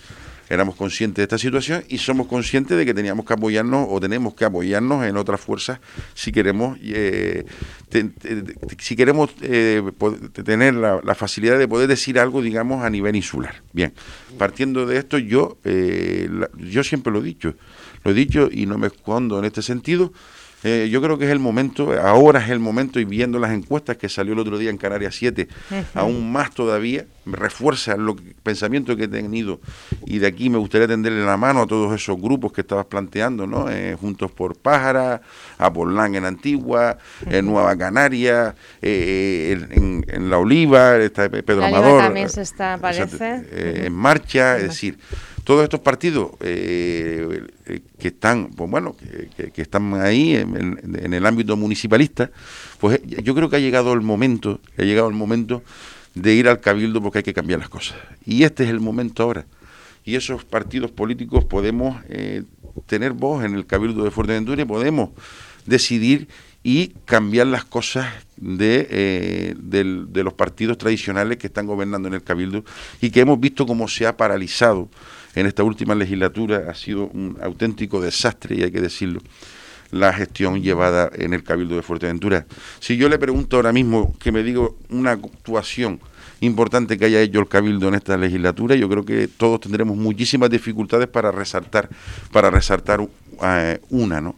éramos 0.50 0.76
conscientes 0.76 1.18
de 1.18 1.24
esta 1.24 1.38
situación 1.38 1.84
y 1.90 1.98
somos 1.98 2.28
conscientes 2.28 2.78
de 2.78 2.86
que 2.86 2.94
teníamos 2.94 3.26
que 3.26 3.34
apoyarnos 3.34 3.88
o 3.90 4.00
tenemos 4.00 4.34
que 4.34 4.46
apoyarnos 4.46 5.06
en 5.06 5.18
otras 5.18 5.42
fuerzas 5.42 5.80
si 6.14 6.32
queremos 6.32 6.78
eh, 6.84 7.46
si 8.80 8.96
queremos 8.96 9.32
eh, 9.42 9.84
tener 10.46 10.76
la, 10.76 11.16
facilidad 11.16 11.58
de 11.58 11.68
poder 11.68 11.88
decir 11.88 12.20
algo 12.20 12.42
digamos 12.42 12.84
a 12.84 12.90
nivel 12.90 13.16
insular 13.16 13.62
bien 13.74 13.94
partiendo 14.38 14.86
de 14.86 14.98
esto 14.98 15.18
yo 15.18 15.58
eh, 15.64 16.30
yo 16.58 16.84
siempre 16.84 17.12
lo 17.12 17.20
he 17.20 17.24
dicho 17.24 17.56
lo 18.08 18.12
he 18.14 18.16
dicho 18.16 18.48
y 18.50 18.66
no 18.66 18.78
me 18.78 18.88
escondo 18.88 19.38
en 19.38 19.44
este 19.44 19.62
sentido 19.62 20.14
eh, 20.64 20.90
yo 20.90 21.04
creo 21.04 21.20
que 21.20 21.26
es 21.26 21.32
el 21.32 21.40
momento, 21.40 21.94
ahora 22.02 22.44
es 22.44 22.50
el 22.50 22.60
momento, 22.60 23.00
y 23.00 23.06
viendo 23.06 23.38
las 23.38 23.52
encuestas 23.52 23.96
que 23.98 24.10
salió 24.10 24.34
el 24.34 24.40
otro 24.40 24.58
día 24.58 24.72
en 24.72 24.78
Canarias 24.78 25.16
7, 25.16 25.48
aún 25.94 26.32
más 26.32 26.52
todavía, 26.52 27.06
refuerza 27.28 27.94
el 27.94 28.16
pensamiento 28.42 28.98
que 28.98 29.04
he 29.04 29.08
tenido, 29.08 29.60
y 30.08 30.18
de 30.18 30.26
aquí 30.26 30.50
me 30.50 30.58
gustaría 30.58 30.88
tenderle 30.88 31.24
la 31.24 31.38
mano 31.38 31.62
a 31.62 31.68
todos 31.68 31.94
esos 31.94 32.20
grupos 32.20 32.52
que 32.52 32.62
estabas 32.62 32.88
planteando, 32.88 33.46
¿no? 33.46 33.70
Eh, 33.70 33.96
Juntos 34.00 34.32
por 34.32 34.58
Pájara, 34.58 35.22
a 35.60 35.72
Porlán 35.72 36.16
en 36.16 36.26
Antigua, 36.26 36.98
en 37.30 37.46
Nueva 37.46 37.78
Canaria, 37.78 38.56
eh, 38.82 39.68
en, 39.72 40.30
La 40.30 40.40
Oliva, 40.40 40.98
está 40.98 41.30
Pedro 41.30 41.66
Amador. 41.66 42.02
también 42.02 42.30
se 42.30 42.42
está, 42.42 42.80
parece. 42.80 43.86
en 43.86 43.94
marcha, 43.94 44.58
es 44.58 44.64
decir 44.64 44.98
todos 45.48 45.64
estos 45.64 45.80
partidos 45.80 46.32
eh, 46.42 47.48
eh, 47.68 47.80
que 47.98 48.10
están, 48.10 48.50
pues 48.50 48.70
bueno, 48.70 48.98
que, 48.98 49.62
están 49.62 49.94
ahí 49.94 50.36
en, 50.36 51.14
el 51.14 51.26
ámbito 51.26 51.56
municipalista, 51.56 52.30
pues 52.82 52.98
eh, 52.98 53.22
yo 53.24 53.34
creo 53.34 53.50
que 53.50 53.56
ha 53.56 53.60
llegado 53.60 53.94
el 53.94 54.02
momento, 54.02 54.60
ha 54.78 54.82
llegado 54.82 55.08
el 55.08 55.16
momento 55.16 55.64
de 56.16 56.34
ir 56.34 56.50
al 56.50 56.60
cabildo 56.60 57.02
porque 57.02 57.20
hay 57.20 57.24
que 57.24 57.34
cambiar 57.34 57.62
las 57.62 57.70
cosas. 57.70 57.98
Y 58.26 58.44
este 58.44 58.66
es 58.66 58.70
el 58.70 58.82
momento 58.82 59.24
ahora. 59.24 59.46
Y 60.04 60.16
esos 60.16 60.44
partidos 60.44 60.92
políticos 60.92 61.46
podemos 61.46 61.96
tener 62.86 63.14
voz 63.14 63.46
en 63.46 63.56
el 63.56 63.66
cabildo 63.66 64.04
de 64.04 64.12
Fuerteventura 64.12 64.62
y 64.62 64.66
podemos 64.66 65.12
decidir 65.66 66.28
y 66.62 66.90
cambiar 67.06 67.48
las 67.48 67.64
cosas 67.64 68.06
de, 68.36 69.56
de, 69.58 70.24
los 70.24 70.34
partidos 70.34 70.78
tradicionales 70.78 71.38
que 71.38 71.48
están 71.48 71.68
gobernando 71.68 72.10
en 72.10 72.16
el 72.16 72.24
Cabildo 72.24 72.66
y 73.00 73.12
que 73.12 73.22
hemos 73.22 73.40
visto 73.40 73.66
cómo 73.66 73.88
se 73.88 74.06
ha 74.06 74.18
paralizado 74.18 74.90
en 75.40 75.46
esta 75.46 75.64
última 75.64 75.94
legislatura 75.94 76.66
ha 76.68 76.74
sido 76.74 77.08
un 77.14 77.38
auténtico 77.42 78.02
desastre, 78.02 78.56
y 78.56 78.64
hay 78.64 78.72
que 78.72 78.82
decirlo, 78.82 79.22
la 79.92 80.12
gestión 80.12 80.64
llevada 80.64 81.12
en 81.14 81.34
el 81.34 81.44
Cabildo 81.44 81.76
de 81.76 81.84
Fuerteventura. 81.84 82.48
Si 82.80 82.98
yo 82.98 83.08
le 83.08 83.20
pregunto 83.20 83.56
ahora 83.56 83.72
mismo 83.72 84.16
que 84.20 84.32
me 84.32 84.42
diga 84.42 84.62
una 84.90 85.12
actuación 85.12 86.00
importante 86.42 86.98
que 86.98 87.06
haya 87.06 87.22
hecho 87.22 87.40
el 87.40 87.48
Cabildo 87.48 87.88
en 87.88 87.94
esta 87.94 88.18
legislatura, 88.18 88.76
yo 88.76 88.90
creo 88.90 89.06
que 89.06 89.28
todos 89.28 89.62
tendremos 89.62 89.96
muchísimas 89.96 90.50
dificultades 90.50 91.08
para 91.08 91.32
resaltar, 91.32 91.88
para 92.32 92.50
resaltar 92.50 93.08
eh, 93.44 93.80
una, 93.90 94.20
¿no? 94.20 94.36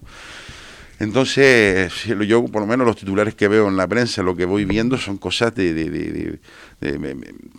Entonces, 0.99 1.93
yo 2.27 2.45
por 2.45 2.62
lo 2.62 2.67
menos 2.67 2.85
los 2.85 2.97
titulares 2.97 3.33
que 3.33 3.47
veo 3.47 3.69
en 3.69 3.77
la 3.77 3.88
prensa, 3.88 4.21
lo 4.21 4.35
que 4.35 4.43
voy 4.43 4.65
viendo 4.65 4.97
son 4.97 5.17
cosas 5.17 5.55
de, 5.55 5.73
de, 5.73 6.39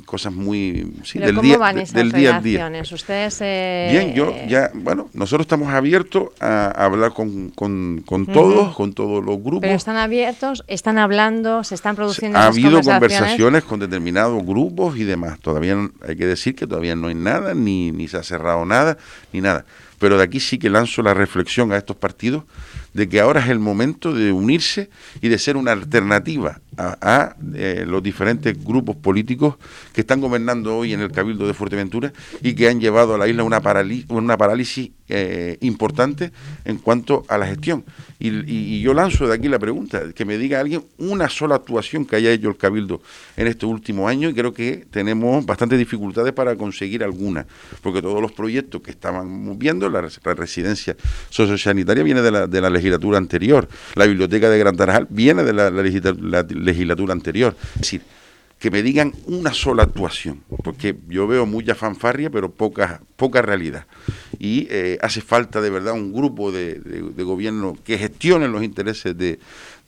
cosas 0.04 0.32
muy 0.32 0.92
del 1.14 1.40
día 1.40 1.58
del 1.92 2.12
día 2.12 2.36
a 2.36 2.40
día. 2.42 2.70
Ustedes 2.92 3.38
eh, 3.40 3.88
bien, 3.90 4.14
yo 4.14 4.34
ya 4.46 4.70
bueno, 4.74 5.08
nosotros 5.14 5.44
estamos 5.44 5.72
abiertos 5.72 6.28
a, 6.38 6.70
hablar 6.84 7.14
con, 7.14 7.48
con, 7.50 8.02
con 8.04 8.26
todos, 8.26 8.74
con 8.76 8.92
todos 8.92 9.24
los 9.24 9.36
grupos. 9.42 9.62
Pero 9.62 9.74
están 9.74 9.96
abiertos, 9.96 10.62
están 10.66 10.98
hablando, 10.98 11.64
se 11.64 11.76
están 11.76 11.96
produciendo. 11.96 12.38
Ha 12.38 12.46
habido 12.46 12.82
conversaciones 12.82 13.64
con 13.64 13.80
determinados 13.80 14.44
grupos 14.44 14.98
y 14.98 15.04
demás. 15.04 15.40
Todavía 15.40 15.78
hay 16.06 16.16
que 16.16 16.26
decir 16.26 16.54
que 16.54 16.66
todavía 16.66 16.94
no 16.94 17.08
hay 17.08 17.14
nada, 17.14 17.54
ni 17.54 17.90
ni 17.90 18.06
se 18.06 18.18
ha 18.18 18.22
cerrado 18.22 18.66
nada, 18.66 18.98
ni 19.32 19.40
nada. 19.40 19.64
Pero 19.98 20.18
de 20.18 20.24
aquí 20.24 20.40
sí 20.40 20.58
que 20.58 20.68
lanzo 20.68 21.02
la 21.02 21.14
reflexión 21.14 21.72
a 21.72 21.76
estos 21.76 21.96
partidos 21.96 22.44
de 22.94 23.08
que 23.08 23.20
ahora 23.20 23.40
es 23.40 23.48
el 23.48 23.58
momento 23.58 24.12
de 24.12 24.32
unirse 24.32 24.90
y 25.20 25.28
de 25.28 25.38
ser 25.38 25.56
una 25.56 25.72
alternativa 25.72 26.60
a, 26.76 27.36
eh, 27.54 27.84
los 27.86 28.02
diferentes 28.02 28.62
grupos 28.64 28.96
políticos 28.96 29.56
que 29.92 30.00
están 30.00 30.20
gobernando 30.20 30.76
hoy 30.76 30.92
en 30.92 31.00
el 31.00 31.12
Cabildo 31.12 31.46
de 31.46 31.54
Fuerteventura 31.54 32.12
y 32.42 32.54
que 32.54 32.68
han 32.68 32.80
llevado 32.80 33.14
a 33.14 33.18
la 33.18 33.28
isla 33.28 33.44
una, 33.44 33.60
una 34.08 34.36
parálisis 34.36 34.90
eh, 35.08 35.58
importante 35.60 36.30
en 36.64 36.78
cuanto 36.78 37.24
a 37.28 37.36
la 37.36 37.46
gestión. 37.46 37.84
Y, 38.18 38.80
yo 38.80 38.94
lanzo 38.94 39.26
de 39.26 39.34
aquí 39.34 39.48
la 39.48 39.58
pregunta, 39.58 40.12
que 40.14 40.24
me 40.24 40.38
diga 40.38 40.60
alguien 40.60 40.84
una 40.98 41.28
sola 41.28 41.56
actuación 41.56 42.04
que 42.04 42.16
haya 42.16 42.30
hecho 42.30 42.48
el 42.48 42.56
Cabildo 42.56 43.00
en 43.36 43.46
este 43.46 43.66
último 43.66 44.08
año 44.08 44.28
y 44.28 44.34
creo 44.34 44.52
que 44.52 44.86
tenemos 44.90 45.44
bastantes 45.44 45.78
dificultades 45.78 46.32
para 46.32 46.54
conseguir 46.56 47.02
alguna, 47.02 47.46
porque 47.82 48.02
todos 48.02 48.20
los 48.20 48.32
proyectos 48.32 48.82
que 48.82 48.90
estaban 48.90 49.58
viendo, 49.58 49.88
la, 49.88 50.02
residencia 50.34 50.96
sociosanitaria 51.30 52.04
viene 52.04 52.22
de 52.22 52.30
la, 52.30 52.46
de 52.46 52.60
la 52.60 52.70
legislatura 52.80 53.18
anterior, 53.18 53.68
la 53.94 54.06
biblioteca 54.06 54.50
de 54.50 54.58
Gran 54.58 54.76
Tarajal 54.76 55.06
viene 55.10 55.44
de 55.44 55.52
la, 55.52 55.70
la 55.70 55.82
legislatura 55.82 57.12
anterior. 57.12 57.54
Es 57.74 57.80
decir, 57.82 58.02
que 58.60 58.70
me 58.70 58.82
digan 58.82 59.14
una 59.24 59.54
sola 59.54 59.84
actuación, 59.84 60.42
porque 60.62 60.94
yo 61.08 61.26
veo 61.26 61.46
mucha 61.46 61.74
fanfarria, 61.74 62.28
pero 62.28 62.50
poca, 62.50 63.00
poca 63.16 63.40
realidad. 63.40 63.86
Y 64.38 64.68
eh, 64.70 64.98
hace 65.00 65.22
falta 65.22 65.62
de 65.62 65.70
verdad 65.70 65.94
un 65.94 66.12
grupo 66.12 66.52
de, 66.52 66.78
gobierno 67.16 67.74
que 67.82 67.96
gestione 67.96 68.48
los 68.48 68.62
intereses 68.62 69.16
de, 69.16 69.38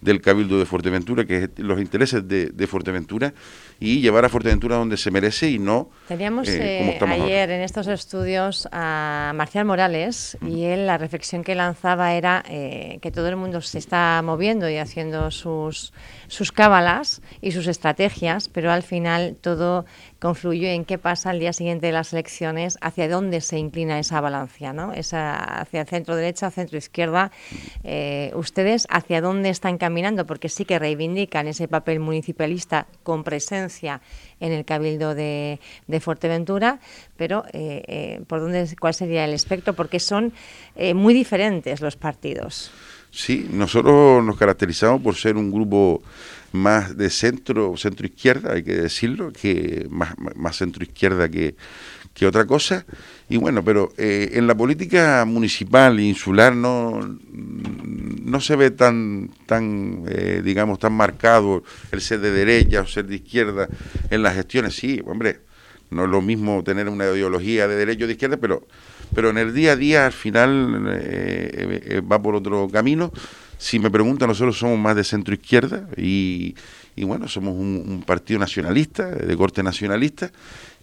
del 0.01 0.23
Cabildo 0.23 0.59
de 0.59 0.65
Fuerteventura, 0.65 1.27
que 1.27 1.51
los 1.59 1.83
intereses 1.83 2.27
de, 2.27 2.67
Fuerteventura, 2.67 3.35
y 3.83 4.01
llevar 4.01 4.25
a 4.25 4.29
Fuerteventura 4.29 4.77
donde 4.77 4.97
se 4.97 5.11
merece 5.11 5.51
y 5.51 5.59
no 5.59 5.90
Teníamos 6.07 6.49
eh, 6.49 6.99
eh, 7.01 7.05
ayer 7.05 7.51
en 7.51 7.62
estos 7.62 7.88
estudios 7.88 8.68
a 8.71 9.33
Marcial 9.35 9.64
Morales 9.64 10.38
y 10.47 10.64
él 10.64 10.87
la 10.87 10.99
reflexión 10.99 11.42
que 11.42 11.57
lanzaba 11.57 12.14
era 12.14 12.45
eh, 12.49 13.01
que 13.03 13.11
todo 13.11 13.29
el 13.29 13.35
mundo 13.35 13.61
se 13.61 13.79
está 13.79 14.23
moviendo 14.23 14.71
y 14.71 14.77
haciendo 14.77 15.33
sus, 15.33 15.92
sus 16.33 16.53
cábalas 16.53 17.23
y 17.40 17.53
sus 17.53 17.66
estrategias, 17.66 18.49
pero 18.49 18.73
al 18.73 18.83
final 18.83 19.37
todo 19.40 19.85
confluye 20.18 20.75
en 20.75 20.85
qué 20.85 20.99
pasa 20.99 21.31
al 21.31 21.40
día 21.40 21.53
siguiente 21.53 21.87
de 21.87 21.92
las 21.92 22.12
elecciones, 22.12 22.79
hacia 22.81 23.09
dónde 23.09 23.40
se 23.40 23.59
inclina 23.59 23.99
esa 23.99 24.21
balanza, 24.21 24.73
¿no? 24.73 24.92
Esa, 24.92 25.37
hacia 25.37 25.85
centro 25.85 26.16
derecha, 26.16 26.51
centro 26.51 26.79
izquierda. 26.79 27.31
¿Ustedes 28.35 28.87
hacia 28.88 29.21
dónde 29.21 29.49
están 29.49 29.79
caminando? 29.79 30.23
porque 30.27 30.49
sí 30.49 30.64
que 30.64 30.79
reivindican 30.79 31.47
ese 31.47 31.68
papel 31.68 32.01
municipalista 32.01 32.87
con 33.03 33.25
presencia 33.25 34.01
en 34.40 34.53
el 34.53 34.64
Cabildo 34.64 35.14
de, 35.14 35.59
Fuerteventura, 36.01 36.81
pero 37.16 37.45
eh, 37.53 37.83
eh, 37.87 38.21
¿por 38.27 38.40
dónde, 38.40 38.68
¿cuál 38.81 38.95
sería 38.95 39.25
el 39.25 39.35
espectro? 39.35 39.75
Porque 39.75 40.01
son 40.01 40.33
eh, 40.75 40.95
muy 40.95 41.14
diferentes 41.14 41.81
los 41.81 41.97
partidos. 41.97 42.73
Sí, 43.14 43.46
nosotros 43.53 44.25
nos 44.25 44.38
caracterizamos 44.38 45.03
por 45.03 45.14
ser 45.16 45.37
un 45.37 45.53
grupo 45.53 46.03
más 46.53 46.96
de 46.96 47.11
centro, 47.11 47.77
centro 47.77 48.07
izquierda, 48.07 48.55
hay 48.55 48.62
que 48.62 48.75
decirlo, 48.75 49.33
que 49.33 49.87
más, 49.90 50.14
más 50.35 50.57
centro 50.57 50.83
izquierda 50.83 51.29
que, 51.29 51.55
que 52.14 52.27
otra 52.27 52.46
cosa. 52.46 52.87
Y 53.29 53.37
bueno, 53.37 53.62
pero 53.62 53.92
eh, 53.98 54.31
en 54.33 54.46
la 54.46 54.55
política 54.55 55.25
municipal 55.27 55.98
e 55.98 56.05
insular 56.05 56.57
no, 56.57 57.18
no 57.31 58.40
se 58.40 58.57
ve 58.57 58.70
tan, 58.70 59.31
tan 59.44 60.05
eh, 60.09 60.40
digamos, 60.42 60.79
tan 60.79 60.94
marcado 60.94 61.64
el 61.90 62.01
ser 62.01 62.20
de 62.20 62.31
derecha 62.31 62.81
o 62.81 62.87
ser 62.87 63.07
de 63.07 63.16
izquierda 63.16 63.68
en 64.11 64.22
las 64.22 64.35
gestiones. 64.35 64.75
Sí, 64.75 65.03
hombre, 65.05 65.40
no 65.93 66.05
es 66.05 66.11
lo 66.11 66.23
mismo 66.23 66.63
tener 66.65 66.89
una 66.89 67.05
ideología 67.05 67.69
de 67.69 67.77
derecha 67.77 68.05
o 68.05 68.07
de 68.07 68.15
izquierda, 68.15 68.37
pero, 68.37 68.67
pero 69.15 69.31
en 69.31 69.39
el 69.39 69.55
día 69.55 69.73
a 69.73 69.77
día 69.77 70.07
al 70.07 70.13
final 70.13 70.87
eh, 70.89 72.03
va 72.11 72.21
por 72.21 72.35
otro 72.35 72.69
camino. 72.69 73.13
Si 73.59 73.79
me 73.79 73.91
preguntan, 73.91 74.29
nosotros 74.29 74.59
somos 74.59 74.79
más 74.79 74.97
de 74.97 75.05
centro 75.05 75.35
izquierda 75.35 75.89
y, 75.97 76.57
y 76.97 77.05
bueno, 77.05 77.29
somos 77.29 77.55
un 77.55 78.03
partido 78.05 78.41
nacionalista, 78.41 79.09
de 79.09 79.37
corte 79.37 79.63
nacionalista, 79.63 80.33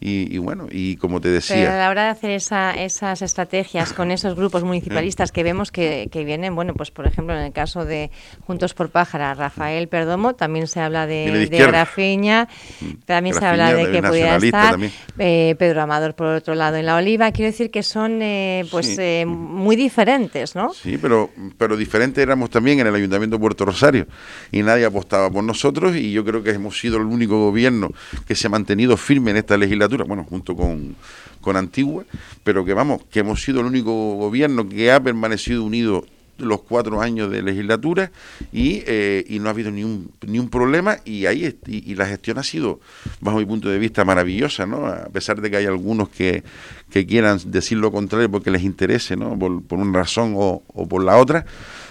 y, 0.02 0.38
bueno, 0.38 0.68
y 0.72 0.96
como 0.96 1.20
te 1.20 1.28
decía... 1.28 1.58
Pero 1.58 1.72
a 1.72 1.78
la 1.78 1.90
hora 1.90 2.04
de 2.04 2.10
hacer 2.10 2.32
esas 2.32 3.22
estrategias 3.22 3.92
con 3.92 4.12
esos 4.12 4.36
grupos 4.36 4.64
municipalistas 4.64 5.34
que 5.34 5.44
vemos 5.44 5.72
que, 5.72 6.08
que, 6.10 6.24
vienen, 6.24 6.56
bueno, 6.56 6.74
pues 6.74 6.90
por 6.90 7.06
ejemplo 7.06 7.36
en 7.36 7.44
el 7.44 7.52
caso 7.52 7.84
de 7.84 8.10
Juntos 8.48 8.74
por 8.74 8.90
Pájara, 8.90 9.34
Rafael 9.34 9.90
Perdomo, 9.90 10.36
también 10.36 10.68
se 10.68 10.80
habla 10.80 11.06
de, 11.06 11.48
de, 11.50 11.58
Grafiña, 11.58 12.48
mm. 12.80 12.86
también 13.06 13.36
se 13.36 13.46
habla 13.46 13.74
de 13.74 13.92
que 13.92 14.02
pudiera 14.02 14.38
estar 14.38 14.80
eh, 15.18 15.56
Pedro 15.60 15.82
Amador 15.82 16.16
por 16.16 16.28
otro 16.28 16.56
lado 16.56 16.78
en 16.78 16.86
La 16.86 16.96
Oliva. 16.96 17.32
Quiero 17.34 17.52
decir 17.52 17.70
que 17.70 17.84
son 17.84 18.22
eh, 18.22 18.66
pues 18.72 18.98
eh, 19.00 19.26
muy 19.28 19.76
diferentes, 19.76 20.56
¿no? 20.56 20.74
Sí, 20.74 20.98
pero, 20.98 21.30
pero 21.58 21.76
diferentes 21.76 22.22
éramos 22.22 22.50
también 22.50 22.80
en 22.80 22.88
el 22.88 22.96
Ayuntamiento 22.96 23.36
de 23.36 23.42
Puerto 23.42 23.66
Rosario 23.66 24.08
y 24.52 24.64
nadie 24.64 24.86
apostaba 24.86 25.30
por 25.30 25.44
nosotros 25.44 25.96
y 25.98 26.14
yo 26.14 26.24
creo 26.24 26.42
que 26.42 26.52
hemos 26.52 26.80
sido 26.80 26.98
el 26.98 27.04
único 27.04 27.38
gobierno 27.38 27.92
que 28.26 28.36
se 28.36 28.48
ha 28.48 28.50
mantenido 28.50 28.96
firme 28.96 29.32
en 29.32 29.38
esta 29.38 29.58
legislatura 29.58 29.89
bueno, 29.98 30.26
junto 30.30 30.56
con, 30.56 30.96
con 31.42 31.56
Antigua, 31.58 32.06
pero 32.44 32.66
que 32.66 32.74
vamos, 32.74 33.04
que 33.12 33.20
hemos 33.20 33.42
sido 33.42 33.62
el 33.62 33.68
único 33.68 34.16
gobierno 34.16 34.68
que 34.68 34.92
ha 34.92 35.00
permanecido 35.02 35.64
unido 35.64 36.06
los 36.40 36.62
cuatro 36.62 37.02
años 37.02 37.30
de 37.30 37.42
legislatura 37.42 38.12
y, 38.52 38.84
eh, 38.88 39.26
y 39.28 39.40
no 39.40 39.48
ha 39.48 39.52
habido 39.52 39.72
ni 39.72 39.84
un, 39.84 40.12
ni 40.26 40.40
un 40.40 40.50
problema 40.50 40.98
y 41.06 41.26
ahí 41.26 41.58
y, 41.68 41.96
la 41.96 42.06
gestión 42.06 42.38
ha 42.38 42.44
sido, 42.44 42.80
bajo 43.20 43.38
mi 43.38 43.46
punto 43.46 43.70
de 43.70 43.78
vista, 43.78 44.06
maravillosa, 44.06 44.66
¿no? 44.66 44.88
A 44.88 45.10
pesar 45.10 45.42
de 45.42 45.50
que 45.52 45.58
hay 45.58 45.66
algunos 45.66 46.10
que, 46.10 46.44
que 46.90 47.06
quieran 47.06 47.40
decir 47.46 47.78
lo 47.78 47.92
contrario 47.92 48.32
porque 48.32 48.52
les 48.52 48.64
interese, 48.64 49.16
¿no? 49.16 49.38
Por, 49.38 49.62
por 49.64 49.80
una 49.80 50.00
razón 50.00 50.34
o, 50.36 50.64
o 50.68 50.88
por 50.88 51.04
la 51.04 51.18
otra, 51.18 51.46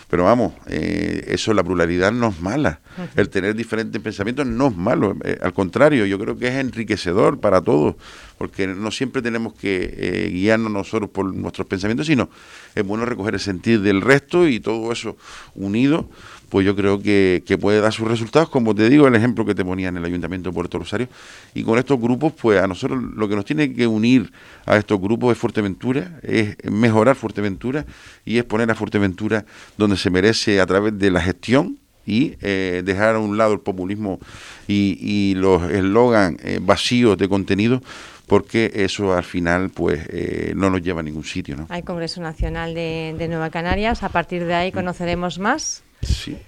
pero 0.08 0.24
vamos, 0.24 0.54
eh, 0.66 1.26
eso, 1.28 1.52
la 1.52 1.62
pluralidad 1.62 2.12
no 2.12 2.28
es 2.28 2.40
mala. 2.40 2.80
El 3.14 3.28
tener 3.28 3.54
diferentes 3.54 4.00
pensamientos 4.00 4.46
no 4.46 4.68
es 4.68 4.76
malo. 4.76 5.14
Eh, 5.22 5.38
al 5.42 5.52
contrario, 5.52 6.06
yo 6.06 6.18
creo 6.18 6.38
que 6.38 6.48
es 6.48 6.54
enriquecedor 6.54 7.40
para 7.40 7.60
todos, 7.60 7.94
porque 8.38 8.66
no 8.66 8.90
siempre 8.90 9.20
tenemos 9.20 9.52
que 9.52 9.94
eh, 9.98 10.30
guiarnos 10.32 10.72
nosotros 10.72 11.10
por 11.10 11.34
nuestros 11.34 11.66
pensamientos, 11.66 12.06
sino 12.06 12.30
es 12.74 12.86
bueno 12.86 13.04
recoger 13.04 13.34
el 13.34 13.40
sentido 13.40 13.82
del 13.82 14.00
resto 14.00 14.48
y 14.48 14.60
todo 14.60 14.90
eso 14.92 15.18
unido 15.54 16.08
pues 16.48 16.64
yo 16.64 16.74
creo 16.74 17.00
que, 17.00 17.42
puede 17.60 17.80
dar 17.80 17.92
sus 17.92 18.08
resultados, 18.08 18.48
como 18.48 18.74
te 18.74 18.88
digo, 18.88 19.06
el 19.06 19.14
ejemplo 19.14 19.44
que 19.44 19.54
te 19.54 19.64
ponía 19.64 19.88
en 19.88 19.96
el 19.96 20.04
Ayuntamiento 20.04 20.50
de 20.50 20.54
Puerto 20.54 20.78
Rosario. 20.78 21.08
Y 21.54 21.62
con 21.62 21.78
estos 21.78 22.00
grupos, 22.00 22.32
pues 22.40 22.60
a 22.60 22.66
nosotros 22.66 23.02
lo 23.02 23.28
que 23.28 23.36
nos 23.36 23.44
tiene 23.44 23.72
que 23.72 23.86
unir 23.86 24.32
a 24.66 24.76
estos 24.76 25.00
grupos 25.00 25.32
es 25.32 25.38
Fuerteventura, 25.38 26.20
es 26.22 26.56
mejorar 26.64 27.16
Fuerteventura 27.16 27.84
y 28.24 28.38
es 28.38 28.44
poner 28.44 28.70
a 28.70 28.74
Fuerteventura 28.74 29.44
donde 29.76 29.96
se 29.96 30.10
merece 30.10 30.60
a 30.60 30.66
través 30.66 30.98
de 30.98 31.10
la 31.10 31.20
gestión 31.20 31.78
y 32.06 32.36
eh, 32.40 32.82
dejar 32.84 33.16
a 33.16 33.18
un 33.18 33.36
lado 33.36 33.52
el 33.52 33.60
populismo 33.60 34.18
y, 34.66 35.34
los 35.36 35.70
eslogan 35.70 36.38
eh, 36.42 36.58
vacíos 36.60 37.18
de 37.18 37.28
contenido 37.28 37.82
porque 38.26 38.72
eso 38.74 39.14
al 39.14 39.24
final 39.24 39.70
pues 39.70 40.06
eh, 40.08 40.52
no 40.56 40.70
nos 40.70 40.82
lleva 40.82 41.00
a 41.00 41.02
ningún 41.02 41.24
sitio. 41.24 41.56
¿no? 41.56 41.66
Hay 41.68 41.82
Congreso 41.82 42.20
Nacional 42.20 42.74
de 42.74 43.26
Nueva 43.28 43.50
Canarias, 43.50 44.02
a 44.02 44.08
partir 44.08 44.44
de 44.46 44.54
ahí 44.54 44.72
conoceremos 44.72 45.38
más. 45.38 45.82
Sí. 46.02 46.38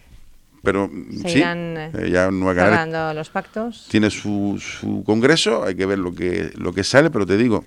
Pero 0.62 0.90
sí, 1.26 1.42
eh, 1.42 2.10
ya 2.12 2.30
Nueva 2.30 3.14
los 3.14 3.30
pactos. 3.30 3.86
Tiene 3.90 4.10
su, 4.10 4.60
su 4.60 5.02
congreso, 5.04 5.64
hay 5.64 5.74
que 5.74 5.86
ver 5.86 5.98
lo 5.98 6.14
que, 6.14 6.52
lo 6.56 6.74
que 6.74 6.84
sale, 6.84 7.10
pero 7.10 7.24
te 7.24 7.38
digo, 7.38 7.64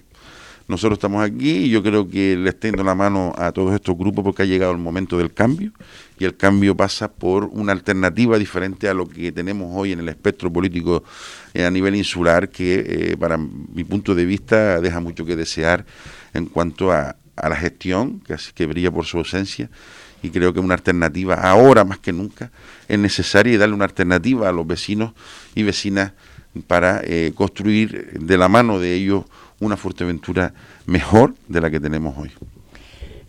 nosotros 0.67 0.97
estamos 0.97 1.23
aquí 1.23 1.65
y 1.65 1.69
yo 1.69 1.83
creo 1.83 2.07
que 2.07 2.37
le 2.37 2.49
extiendo 2.49 2.83
la 2.83 2.95
mano 2.95 3.33
a 3.37 3.51
todos 3.51 3.73
estos 3.73 3.97
grupos 3.97 4.23
porque 4.23 4.43
ha 4.43 4.45
llegado 4.45 4.71
el 4.71 4.77
momento 4.77 5.17
del 5.17 5.33
cambio 5.33 5.71
y 6.17 6.25
el 6.25 6.37
cambio 6.37 6.75
pasa 6.75 7.11
por 7.11 7.45
una 7.45 7.73
alternativa 7.73 8.37
diferente 8.37 8.87
a 8.87 8.93
lo 8.93 9.07
que 9.07 9.31
tenemos 9.31 9.71
hoy 9.73 9.91
en 9.91 9.99
el 9.99 10.09
espectro 10.09 10.53
político 10.53 11.03
eh, 11.53 11.65
a 11.65 11.71
nivel 11.71 11.95
insular 11.95 12.49
que 12.49 12.85
eh, 12.87 13.17
para 13.17 13.37
mi 13.37 13.83
punto 13.83 14.15
de 14.15 14.25
vista 14.25 14.79
deja 14.79 14.99
mucho 15.01 15.25
que 15.25 15.35
desear 15.35 15.85
en 16.33 16.45
cuanto 16.45 16.93
a, 16.93 17.17
a 17.35 17.49
la 17.49 17.55
gestión 17.55 18.21
que, 18.21 18.35
que 18.55 18.65
brilla 18.65 18.91
por 18.91 19.05
su 19.05 19.17
ausencia 19.17 19.69
y 20.23 20.31
creo 20.31 20.53
que 20.53 20.59
una 20.59 20.73
alternativa 20.73 21.35
ahora 21.35 21.83
más 21.83 21.99
que 21.99 22.11
nunca 22.11 22.49
es 22.87 22.97
necesaria 22.97 23.53
y 23.53 23.57
darle 23.57 23.75
una 23.75 23.85
alternativa 23.85 24.49
a 24.49 24.51
los 24.51 24.65
vecinos 24.65 25.11
y 25.53 25.61
vecinas 25.61 26.13
para 26.65 27.01
eh, 27.03 27.33
construir 27.35 28.19
de 28.19 28.37
la 28.37 28.47
mano 28.47 28.79
de 28.79 28.93
ellos 28.93 29.25
una 29.59 29.77
Fuerteventura 29.77 30.53
mejor 30.85 31.35
de 31.47 31.61
la 31.61 31.69
que 31.69 31.79
tenemos 31.79 32.17
hoy. 32.17 32.31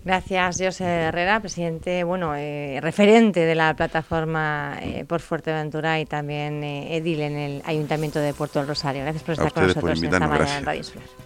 Gracias, 0.05 0.61
José 0.61 0.85
Herrera, 0.85 1.41
presidente, 1.41 2.05
bueno, 2.05 2.35
eh, 2.37 2.79
referente 2.83 3.41
de 3.41 3.55
la 3.55 3.75
plataforma 3.75 4.77
eh, 4.83 5.05
por 5.09 5.21
Fuerteventura 5.21 5.99
y 5.99 6.05
también 6.05 6.63
edil 6.63 7.23
en 7.23 7.37
el 7.37 7.63
Ayuntamiento 7.65 8.21
de 8.21 8.35
Puerto 8.35 8.59
del 8.59 8.69
Rosario. 8.69 9.03
Gracias 9.03 9.23
por 9.23 9.33
estar 9.33 9.53
con 9.53 9.67
nosotros 9.67 10.03
esta 10.03 10.21
mañana 10.21 10.59
en 10.59 10.65
Radio. 10.65 10.83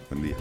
Buen 0.09 0.23
día. 0.23 0.35